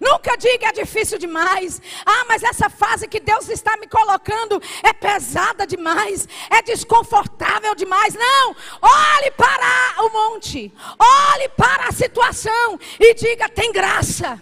[0.00, 1.82] Nunca diga é difícil demais.
[2.04, 8.14] Ah, mas essa fase que Deus está me colocando é pesada demais, é desconfortável demais.
[8.14, 14.40] Não, olhe para o monte, olhe para a situação e diga: tem graça.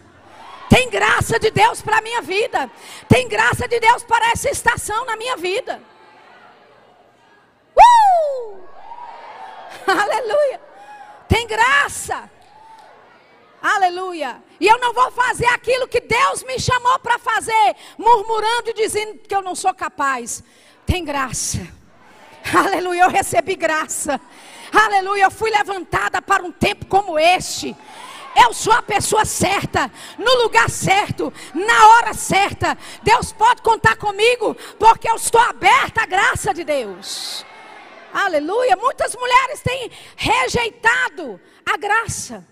[0.69, 2.71] Tem graça de Deus para a minha vida.
[3.09, 5.81] Tem graça de Deus para essa estação na minha vida.
[7.77, 8.59] Uh!
[9.87, 10.61] Aleluia.
[11.29, 12.29] Tem graça.
[13.65, 14.43] Aleluia.
[14.61, 19.21] E eu não vou fazer aquilo que Deus me chamou para fazer, murmurando e dizendo
[19.21, 20.45] que eu não sou capaz.
[20.85, 21.67] Tem graça.
[22.55, 23.05] Aleluia.
[23.05, 24.21] Eu recebi graça.
[24.71, 25.25] Aleluia.
[25.25, 27.75] Eu fui levantada para um tempo como este.
[28.37, 32.77] Eu sou a pessoa certa, no lugar certo, na hora certa.
[33.03, 37.47] Deus pode contar comigo, porque eu estou aberta à graça de Deus.
[38.13, 38.77] Aleluia.
[38.77, 42.45] Muitas mulheres têm rejeitado a graça.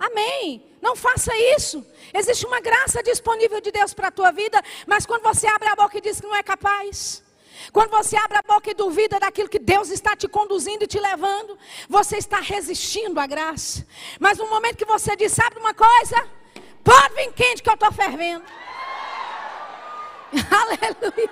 [0.00, 0.64] Amém.
[0.80, 1.86] Não faça isso.
[2.14, 5.76] Existe uma graça disponível de Deus para a tua vida, mas quando você abre a
[5.76, 7.22] boca e diz que não é capaz,
[7.70, 10.98] quando você abre a boca e duvida daquilo que Deus está te conduzindo e te
[10.98, 13.86] levando, você está resistindo à graça.
[14.18, 16.26] Mas no momento que você diz, sabe uma coisa?
[16.82, 18.42] Pode vir quente que eu estou fervendo.
[20.50, 21.30] Aleluia.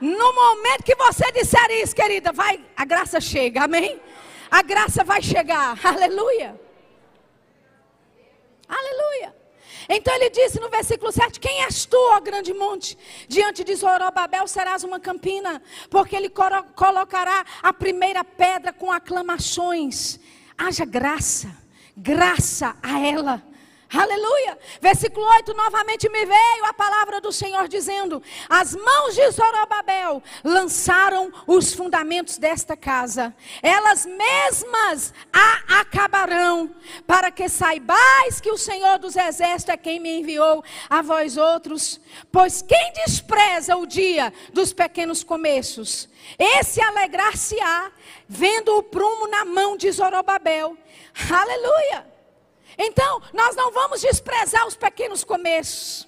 [0.00, 4.00] No momento que você disser isso, querida, vai, a graça chega, amém?
[4.50, 6.63] A graça vai chegar, aleluia.
[8.68, 9.34] Aleluia.
[9.88, 12.96] Então ele disse no versículo 7: Quem és tu, ó grande monte?
[13.28, 15.60] Diante de Zorobabel serás uma campina,
[15.90, 16.30] porque ele
[16.74, 20.18] colocará a primeira pedra com aclamações.
[20.56, 21.54] Haja graça,
[21.96, 23.53] graça a ela.
[23.96, 24.58] Aleluia.
[24.80, 31.32] Versículo 8, novamente me veio a palavra do Senhor dizendo: As mãos de Zorobabel lançaram
[31.46, 33.34] os fundamentos desta casa.
[33.62, 36.74] Elas mesmas a acabarão,
[37.06, 42.00] para que saibais que o Senhor dos exércitos é quem me enviou a vós outros.
[42.32, 47.92] Pois quem despreza o dia dos pequenos começos, esse alegrar-se-á,
[48.28, 50.76] vendo o prumo na mão de Zorobabel.
[51.30, 52.13] Aleluia.
[52.76, 56.06] Então, nós não vamos desprezar os pequenos começos.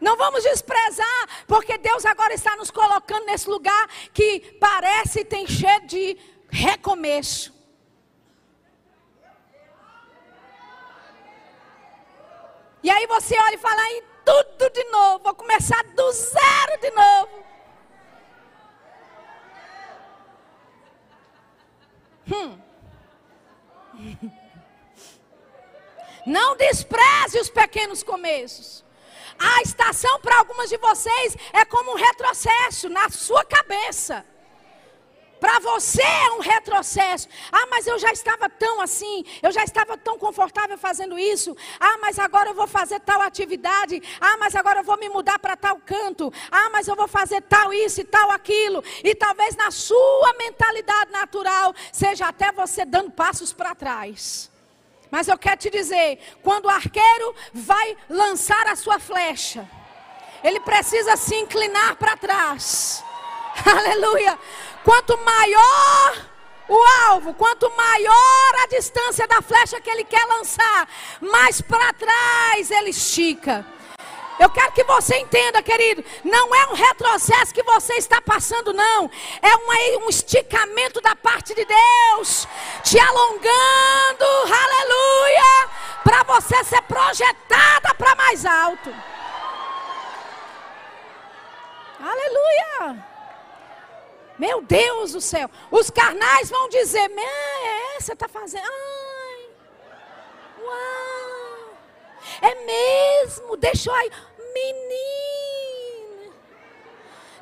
[0.00, 5.86] Não vamos desprezar, porque Deus agora está nos colocando nesse lugar que parece tem cheio
[5.86, 6.16] de
[6.48, 7.52] recomeço.
[12.82, 16.90] E aí você olha e fala em tudo de novo, vou começar do zero de
[16.92, 17.44] novo.
[22.30, 22.58] Hum.
[26.28, 28.84] Não despreze os pequenos começos.
[29.38, 34.26] A estação para algumas de vocês é como um retrocesso na sua cabeça.
[35.40, 37.28] Para você é um retrocesso.
[37.50, 41.56] Ah, mas eu já estava tão assim, eu já estava tão confortável fazendo isso.
[41.80, 44.02] Ah, mas agora eu vou fazer tal atividade.
[44.20, 46.30] Ah, mas agora eu vou me mudar para tal canto.
[46.50, 48.84] Ah, mas eu vou fazer tal isso e tal aquilo.
[49.02, 54.50] E talvez na sua mentalidade natural seja até você dando passos para trás.
[55.10, 59.68] Mas eu quero te dizer: quando o arqueiro vai lançar a sua flecha,
[60.42, 63.04] ele precisa se inclinar para trás.
[63.64, 64.38] Aleluia.
[64.84, 66.28] Quanto maior
[66.68, 66.78] o
[67.08, 70.88] alvo, quanto maior a distância da flecha que ele quer lançar,
[71.20, 73.64] mais para trás ele estica.
[74.38, 79.10] Eu quero que você entenda, querido, não é um retrocesso que você está passando, não.
[79.42, 82.46] É um, um esticamento da parte de Deus,
[82.84, 85.68] te alongando, aleluia,
[86.04, 88.94] para você ser projetada para mais alto.
[92.00, 93.04] Aleluia.
[94.38, 95.50] Meu Deus do céu.
[95.70, 98.62] Os carnais vão dizer: é, você está fazendo.
[98.64, 99.48] Ai,
[100.62, 101.74] uau.
[102.40, 103.56] É mesmo.
[103.56, 104.10] Deixou aí.
[104.54, 106.32] Menina.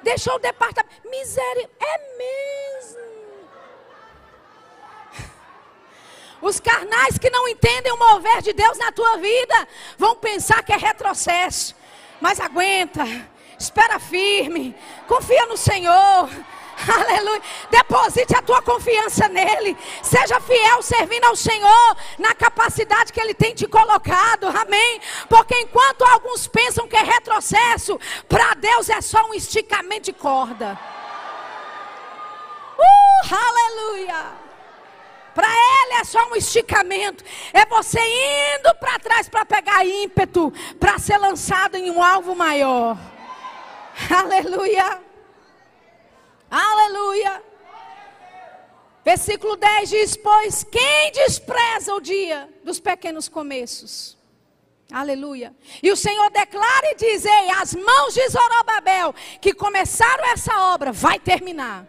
[0.02, 0.94] Deixou o departamento.
[1.08, 1.70] Miséria.
[1.80, 3.06] É mesmo.
[6.40, 10.72] Os carnais que não entendem o mover de Deus na tua vida vão pensar que
[10.72, 11.74] é retrocesso.
[12.20, 13.04] Mas aguenta.
[13.58, 14.76] Espera firme.
[15.08, 16.28] Confia no Senhor.
[16.86, 17.42] Aleluia.
[17.70, 19.76] Deposite a tua confiança nele.
[20.02, 24.46] Seja fiel servindo ao Senhor na capacidade que ele tem te colocado.
[24.46, 25.00] Amém.
[25.28, 27.98] Porque enquanto alguns pensam que é retrocesso,
[28.28, 30.78] para Deus é só um esticamento de corda.
[32.78, 34.46] Uh, aleluia.
[35.34, 37.24] Para ele é só um esticamento.
[37.52, 42.96] É você indo para trás para pegar ímpeto, para ser lançado em um alvo maior.
[44.10, 45.05] Aleluia.
[46.50, 47.42] Aleluia.
[49.04, 54.16] Versículo 10 diz: Pois quem despreza o dia dos pequenos começos?
[54.90, 55.54] Aleluia.
[55.82, 60.92] E o Senhor declara e diz: Ei, as mãos de Zorobabel, que começaram essa obra,
[60.92, 61.86] vai terminar.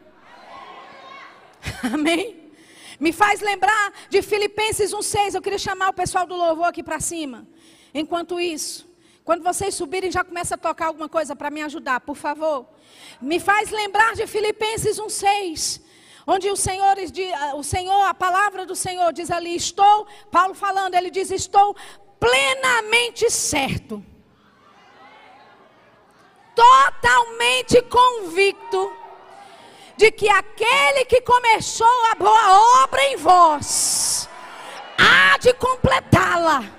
[1.94, 2.52] Amém.
[3.00, 5.36] Me faz lembrar de Filipenses 1,6.
[5.36, 7.48] Eu queria chamar o pessoal do louvor aqui para cima.
[7.94, 8.90] Enquanto isso,
[9.24, 12.68] quando vocês subirem, já começa a tocar alguma coisa para me ajudar, por favor.
[13.22, 15.82] Me faz lembrar de Filipenses 1,6.
[16.26, 16.96] Onde o Senhor,
[17.56, 21.76] o Senhor, a palavra do Senhor diz ali, estou, Paulo falando, ele diz, estou
[22.20, 24.04] plenamente certo.
[26.54, 28.92] Totalmente convicto
[29.96, 34.30] de que aquele que começou a boa obra em vós
[34.98, 36.77] há de completá-la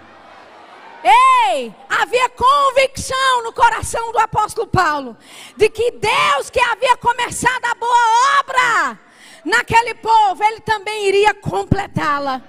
[1.04, 5.16] Ei, havia convicção no coração do apóstolo Paulo
[5.56, 8.98] de que Deus que havia começado a boa obra
[9.44, 12.42] naquele povo, ele também iria completá-la.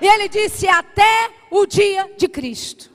[0.00, 2.90] E ele disse até o dia de Cristo.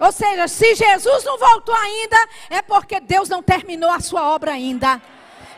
[0.00, 2.16] Ou seja, se Jesus não voltou ainda,
[2.48, 5.00] é porque Deus não terminou a sua obra ainda.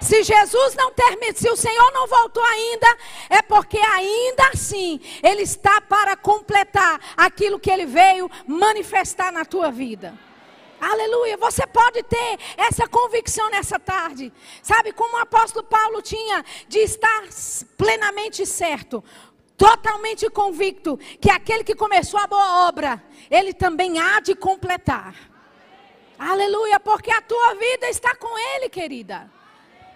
[0.03, 2.99] Se Jesus não termina, se o Senhor não voltou ainda,
[3.31, 9.71] é porque ainda assim Ele está para completar aquilo que Ele veio manifestar na tua
[9.71, 10.13] vida.
[10.81, 11.37] Aleluia.
[11.37, 14.33] Você pode ter essa convicção nessa tarde.
[14.61, 17.23] Sabe como o apóstolo Paulo tinha de estar
[17.79, 19.05] plenamente certo,
[19.57, 23.01] totalmente convicto que aquele que começou a boa obra,
[23.31, 25.15] ele também há de completar.
[26.19, 29.31] Aleluia, porque a tua vida está com ele, querida.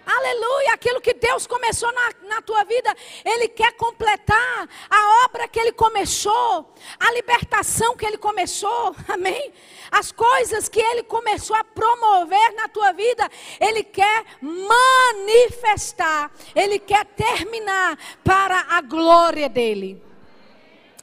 [0.07, 2.95] Aleluia, aquilo que Deus começou na, na tua vida,
[3.25, 9.51] Ele quer completar a obra que Ele começou, a libertação que Ele começou, amém?
[9.91, 13.29] As coisas que Ele começou a promover na tua vida,
[13.59, 20.01] Ele quer manifestar, Ele quer terminar para a glória dEle.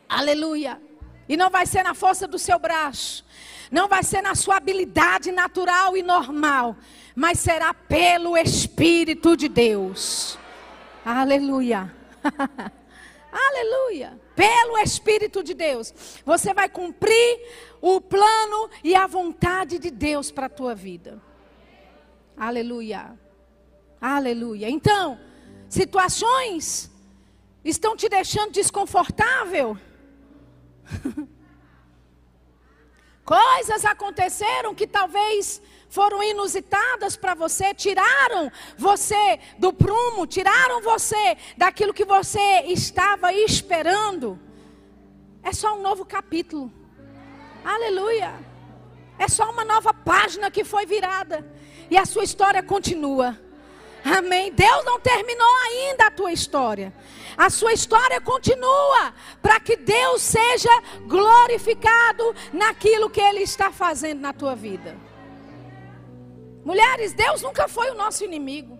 [0.08, 0.80] Aleluia.
[1.28, 3.22] E não vai ser na força do seu braço,
[3.70, 6.74] não vai ser na sua habilidade natural e normal
[7.14, 10.38] mas será pelo Espírito de Deus.
[11.04, 11.94] Aleluia.
[13.30, 14.18] Aleluia.
[14.34, 15.92] Pelo Espírito de Deus.
[16.24, 17.40] Você vai cumprir
[17.80, 21.20] o plano e a vontade de Deus para a tua vida.
[22.36, 23.18] Aleluia.
[24.00, 24.68] Aleluia.
[24.68, 25.20] Então,
[25.68, 26.90] situações
[27.64, 29.78] estão te deixando desconfortável?
[33.24, 35.62] Coisas aconteceram que talvez
[35.94, 44.36] foram inusitadas para você, tiraram você do prumo, tiraram você daquilo que você estava esperando.
[45.40, 46.72] É só um novo capítulo.
[47.64, 48.34] Aleluia.
[49.20, 51.46] É só uma nova página que foi virada.
[51.88, 53.38] E a sua história continua.
[54.04, 54.52] Amém.
[54.52, 56.92] Deus não terminou ainda a tua história.
[57.36, 60.70] A sua história continua para que Deus seja
[61.06, 65.13] glorificado naquilo que Ele está fazendo na tua vida.
[66.64, 68.78] Mulheres, Deus nunca foi o nosso inimigo.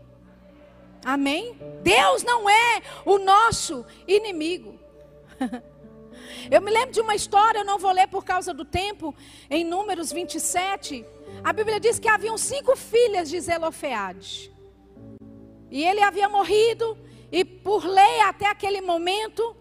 [1.04, 1.58] Amém?
[1.82, 4.78] Deus não é o nosso inimigo.
[6.50, 9.14] Eu me lembro de uma história, eu não vou ler por causa do tempo,
[9.48, 11.04] em Números 27.
[11.42, 14.52] A Bíblia diz que haviam cinco filhas de Zelofeade.
[15.70, 16.98] E ele havia morrido,
[17.32, 19.56] e por lei, até aquele momento,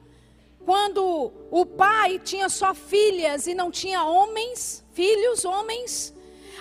[0.66, 6.13] quando o pai tinha só filhas e não tinha homens, filhos, homens,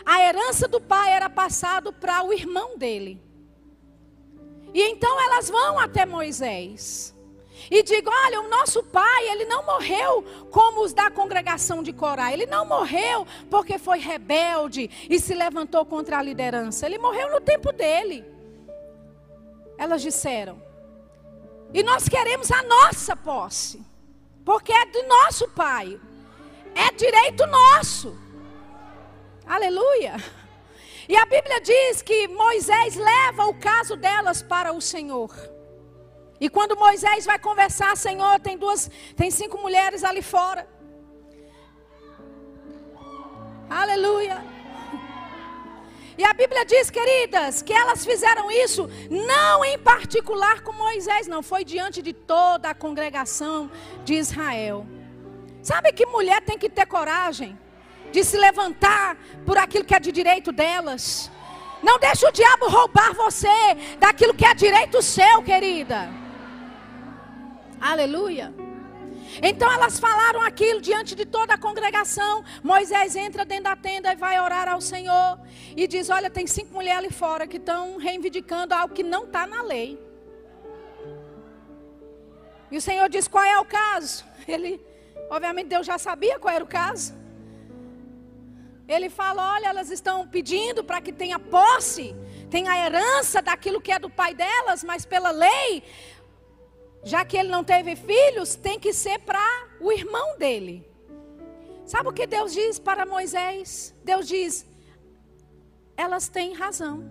[0.05, 3.21] a herança do pai era passado para o irmão dele.
[4.75, 7.15] E então elas vão até Moisés
[7.71, 12.33] e digam: Olha, o nosso pai, ele não morreu como os da congregação de Corá.
[12.33, 16.87] Ele não morreu porque foi rebelde e se levantou contra a liderança.
[16.87, 18.25] Ele morreu no tempo dele.
[19.79, 20.63] Elas disseram:
[21.73, 23.83] E nós queremos a nossa posse,
[24.45, 26.01] porque é do nosso pai,
[26.75, 28.17] é direito nosso.
[29.55, 30.15] Aleluia.
[31.07, 35.31] E a Bíblia diz que Moisés leva o caso delas para o Senhor.
[36.41, 40.67] E quando Moisés vai conversar, Senhor, tem duas, tem cinco mulheres ali fora.
[43.69, 44.43] Aleluia.
[46.17, 51.43] E a Bíblia diz, queridas, que elas fizeram isso não em particular com Moisés, não,
[51.43, 53.71] foi diante de toda a congregação
[54.03, 54.87] de Israel.
[55.63, 57.59] Sabe que mulher tem que ter coragem?
[58.13, 61.31] De se levantar por aquilo que é de direito delas.
[61.83, 63.49] Não deixe o diabo roubar você
[63.99, 66.09] daquilo que é direito seu, querida.
[67.81, 68.55] Aleluia.
[69.43, 72.45] Então elas falaram aquilo diante de toda a congregação.
[72.63, 75.41] Moisés entra dentro da tenda e vai orar ao Senhor.
[75.77, 79.47] E diz: Olha, tem cinco mulheres ali fora que estão reivindicando algo que não está
[79.47, 79.99] na lei.
[82.71, 84.25] E o Senhor diz: Qual é o caso?
[84.47, 84.81] Ele,
[85.31, 87.22] obviamente, Deus já sabia qual era o caso.
[88.93, 92.15] Ele fala: olha, elas estão pedindo para que tenha posse,
[92.51, 95.83] tenha herança daquilo que é do pai delas, mas pela lei,
[97.03, 99.47] já que ele não teve filhos, tem que ser para
[99.81, 100.87] o irmão dele.
[101.87, 103.95] Sabe o que Deus diz para Moisés?
[104.05, 104.67] Deus diz:
[105.97, 107.05] elas têm razão.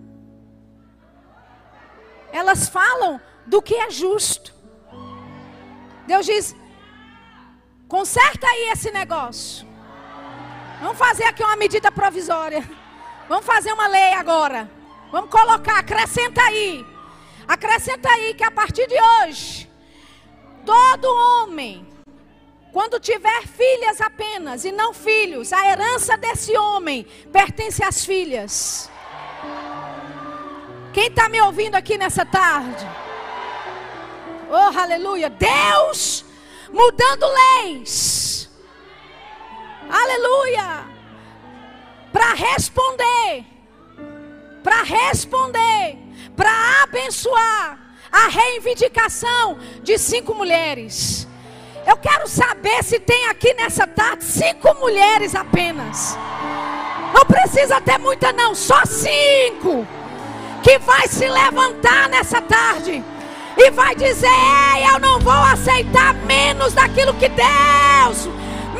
[2.32, 4.54] Elas falam do que é justo.
[6.06, 6.54] Deus diz:
[7.88, 9.71] conserta aí esse negócio.
[10.82, 12.68] Vamos fazer aqui uma medida provisória.
[13.28, 14.68] Vamos fazer uma lei agora.
[15.12, 16.84] Vamos colocar, acrescenta aí.
[17.46, 19.70] Acrescenta aí que a partir de hoje,
[20.66, 21.86] todo homem,
[22.72, 28.90] quando tiver filhas apenas e não filhos, a herança desse homem pertence às filhas.
[30.92, 32.84] Quem está me ouvindo aqui nessa tarde?
[34.50, 35.30] Oh, aleluia.
[35.30, 36.24] Deus
[36.72, 37.24] mudando
[37.62, 38.41] leis
[39.92, 40.86] Aleluia!
[42.10, 43.44] Para responder,
[44.64, 45.98] para responder,
[46.34, 47.78] para abençoar
[48.10, 51.28] a reivindicação de cinco mulheres.
[51.86, 56.16] Eu quero saber se tem aqui nessa tarde cinco mulheres apenas.
[57.14, 59.86] Não precisa ter muita, não, só cinco.
[60.62, 63.04] Que vai se levantar nessa tarde
[63.58, 68.28] e vai dizer: Ei, eu não vou aceitar menos daquilo que Deus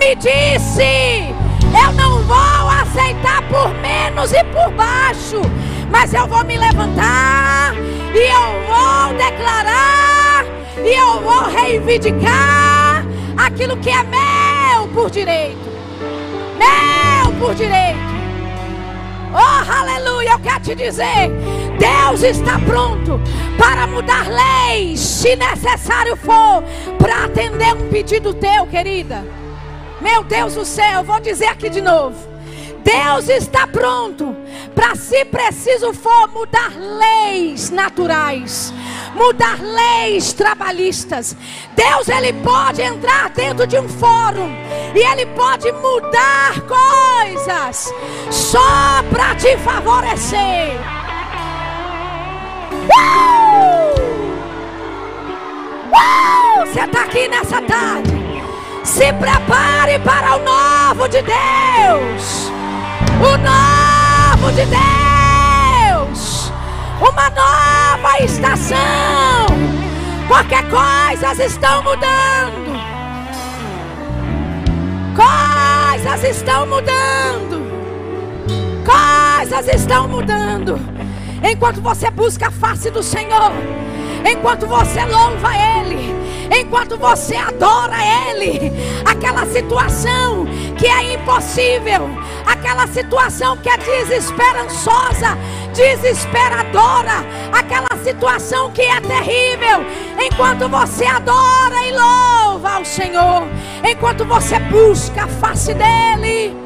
[0.02, 1.32] me disse.
[1.62, 5.40] Eu não vou aceitar por menos e por baixo,
[5.90, 7.74] mas eu vou me levantar
[8.12, 10.44] e eu vou declarar
[10.84, 15.70] e eu vou reivindicar aquilo que é meu por direito.
[16.58, 18.12] Meu por direito.
[19.32, 21.30] Oh, aleluia, eu quero te dizer:
[21.78, 23.20] Deus está pronto
[23.56, 26.62] para mudar leis, se necessário for,
[26.98, 29.41] para atender um pedido teu, querida.
[30.02, 32.16] Meu Deus do céu, vou dizer aqui de novo.
[32.82, 34.36] Deus está pronto
[34.74, 38.74] para, se preciso for, mudar leis naturais,
[39.14, 41.36] mudar leis trabalhistas.
[41.76, 44.50] Deus ele pode entrar dentro de um fórum
[44.92, 47.94] e ele pode mudar coisas
[48.28, 50.80] só para te favorecer.
[52.90, 54.00] Uh!
[55.92, 56.66] Uh!
[56.66, 58.21] Você está aqui nessa tarde.
[58.84, 62.50] Se prepare para o novo de Deus.
[63.20, 66.52] O novo de Deus,
[67.00, 68.76] uma nova estação,
[70.26, 72.80] porque coisas estão mudando,
[75.14, 77.62] coisas estão mudando,
[78.84, 80.80] coisas estão mudando,
[81.48, 83.52] enquanto você busca a face do Senhor,
[84.28, 86.21] enquanto você louva Ele
[86.60, 87.96] enquanto você adora
[88.28, 88.72] Ele,
[89.04, 90.46] aquela situação
[90.78, 92.08] que é impossível,
[92.46, 95.38] aquela situação que é desesperançosa,
[95.74, 99.84] desesperadora, aquela situação que é terrível,
[100.18, 103.44] enquanto você adora e louva ao Senhor,
[103.88, 106.56] enquanto você busca a face dEle,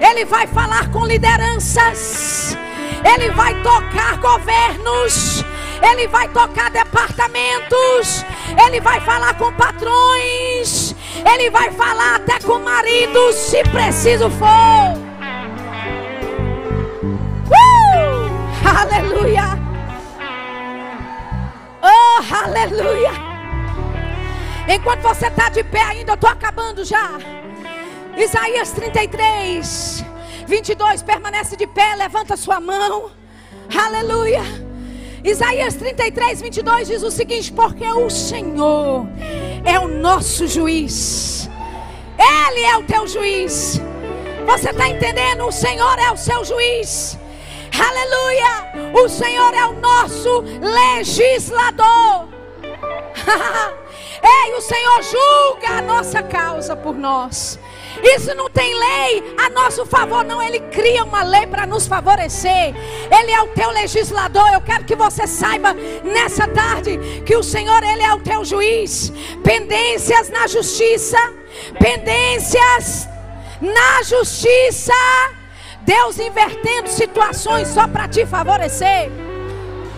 [0.00, 2.56] Ele vai falar com lideranças,
[3.04, 5.44] Ele vai tocar governos.
[5.82, 8.24] Ele vai tocar departamentos,
[8.66, 14.46] ele vai falar com patrões, ele vai falar até com maridos, se preciso for.
[17.46, 18.78] Uh!
[18.80, 19.58] Aleluia!
[21.82, 23.12] Oh, aleluia!
[24.68, 27.18] Enquanto você está de pé ainda, eu estou acabando já.
[28.16, 30.04] Isaías 33,
[30.46, 33.10] 22, permanece de pé, levanta sua mão.
[33.74, 34.67] Aleluia.
[35.24, 39.06] Isaías 33, 22 diz o seguinte: Porque o Senhor
[39.64, 41.48] é o nosso juiz,
[42.18, 43.80] Ele é o teu juiz.
[44.46, 45.46] Você está entendendo?
[45.46, 47.18] O Senhor é o seu juiz.
[47.78, 48.94] Aleluia!
[48.94, 52.28] O Senhor é o nosso legislador.
[54.22, 57.58] Ei, o Senhor julga a nossa causa por nós.
[58.02, 60.40] Isso não tem lei a nosso favor, não.
[60.42, 62.74] Ele cria uma lei para nos favorecer.
[63.10, 64.48] Ele é o teu legislador.
[64.52, 65.74] Eu quero que você saiba
[66.04, 69.12] nessa tarde que o Senhor, Ele é o teu juiz.
[69.42, 71.18] Pendências na justiça,
[71.78, 73.08] pendências
[73.60, 74.94] na justiça.
[75.82, 79.10] Deus invertendo situações só para te favorecer.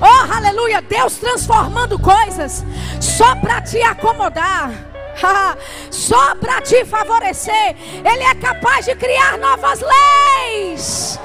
[0.01, 0.81] Oh, aleluia!
[0.81, 2.65] Deus transformando coisas
[3.01, 4.90] só para te acomodar.
[5.91, 7.77] só para te favorecer.
[8.05, 11.19] Ele é capaz de criar novas leis.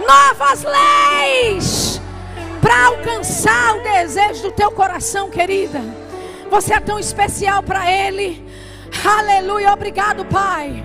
[0.00, 2.00] Novas leis
[2.60, 5.80] para alcançar o desejo do teu coração, querida.
[6.50, 8.44] Você é tão especial para Ele.
[9.04, 9.72] Aleluia.
[9.72, 10.84] Obrigado, Pai.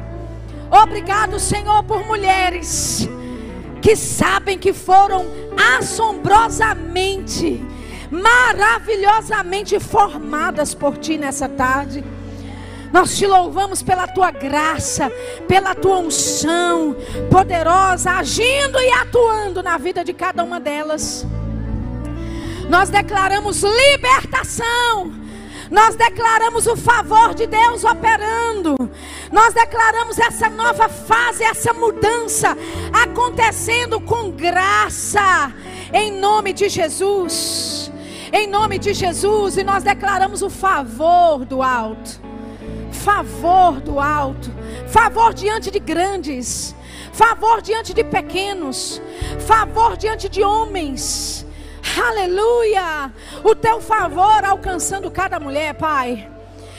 [0.69, 3.09] Obrigado, Senhor, por mulheres
[3.81, 5.25] que sabem que foram
[5.77, 7.59] assombrosamente,
[8.11, 12.03] maravilhosamente formadas por Ti nessa tarde.
[12.91, 15.09] Nós te louvamos pela tua graça,
[15.47, 16.95] pela tua unção
[17.29, 21.25] poderosa, agindo e atuando na vida de cada uma delas.
[22.69, 25.13] Nós declaramos libertação.
[25.69, 28.75] Nós declaramos o favor de Deus operando.
[29.31, 32.57] Nós declaramos essa nova fase, essa mudança
[32.91, 35.53] acontecendo com graça,
[35.93, 37.89] em nome de Jesus.
[38.33, 42.20] Em nome de Jesus, e nós declaramos o favor do alto
[43.01, 44.51] favor do alto,
[44.87, 46.75] favor diante de grandes,
[47.11, 49.01] favor diante de pequenos,
[49.39, 51.45] favor diante de homens.
[52.07, 53.11] Aleluia!
[53.43, 56.29] O teu favor alcançando cada mulher, Pai.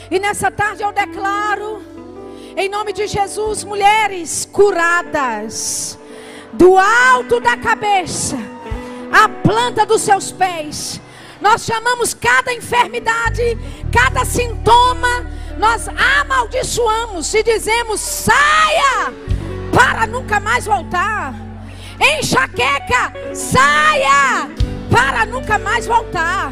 [0.09, 1.81] E nessa tarde eu declaro,
[2.55, 5.99] em nome de Jesus, mulheres curadas,
[6.53, 8.37] do alto da cabeça,
[9.11, 11.01] a planta dos seus pés.
[11.41, 13.57] Nós chamamos cada enfermidade,
[13.91, 19.13] cada sintoma nós amaldiçoamos e dizemos: saia
[19.73, 21.33] para nunca mais voltar.
[21.99, 24.49] Enxaqueca, saia
[24.91, 26.51] para nunca mais voltar.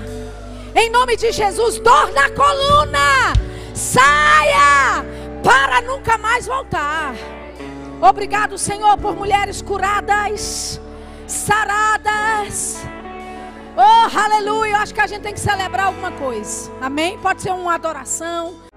[0.76, 3.34] Em nome de Jesus, dor na coluna,
[3.74, 5.04] saia
[5.44, 7.14] para nunca mais voltar.
[8.02, 10.80] Obrigado, Senhor, por mulheres curadas,
[11.28, 12.82] saradas.
[13.76, 14.72] Oh, aleluia.
[14.72, 16.72] Eu acho que a gente tem que celebrar alguma coisa.
[16.82, 17.18] Amém?
[17.20, 18.71] Pode ser uma adoração.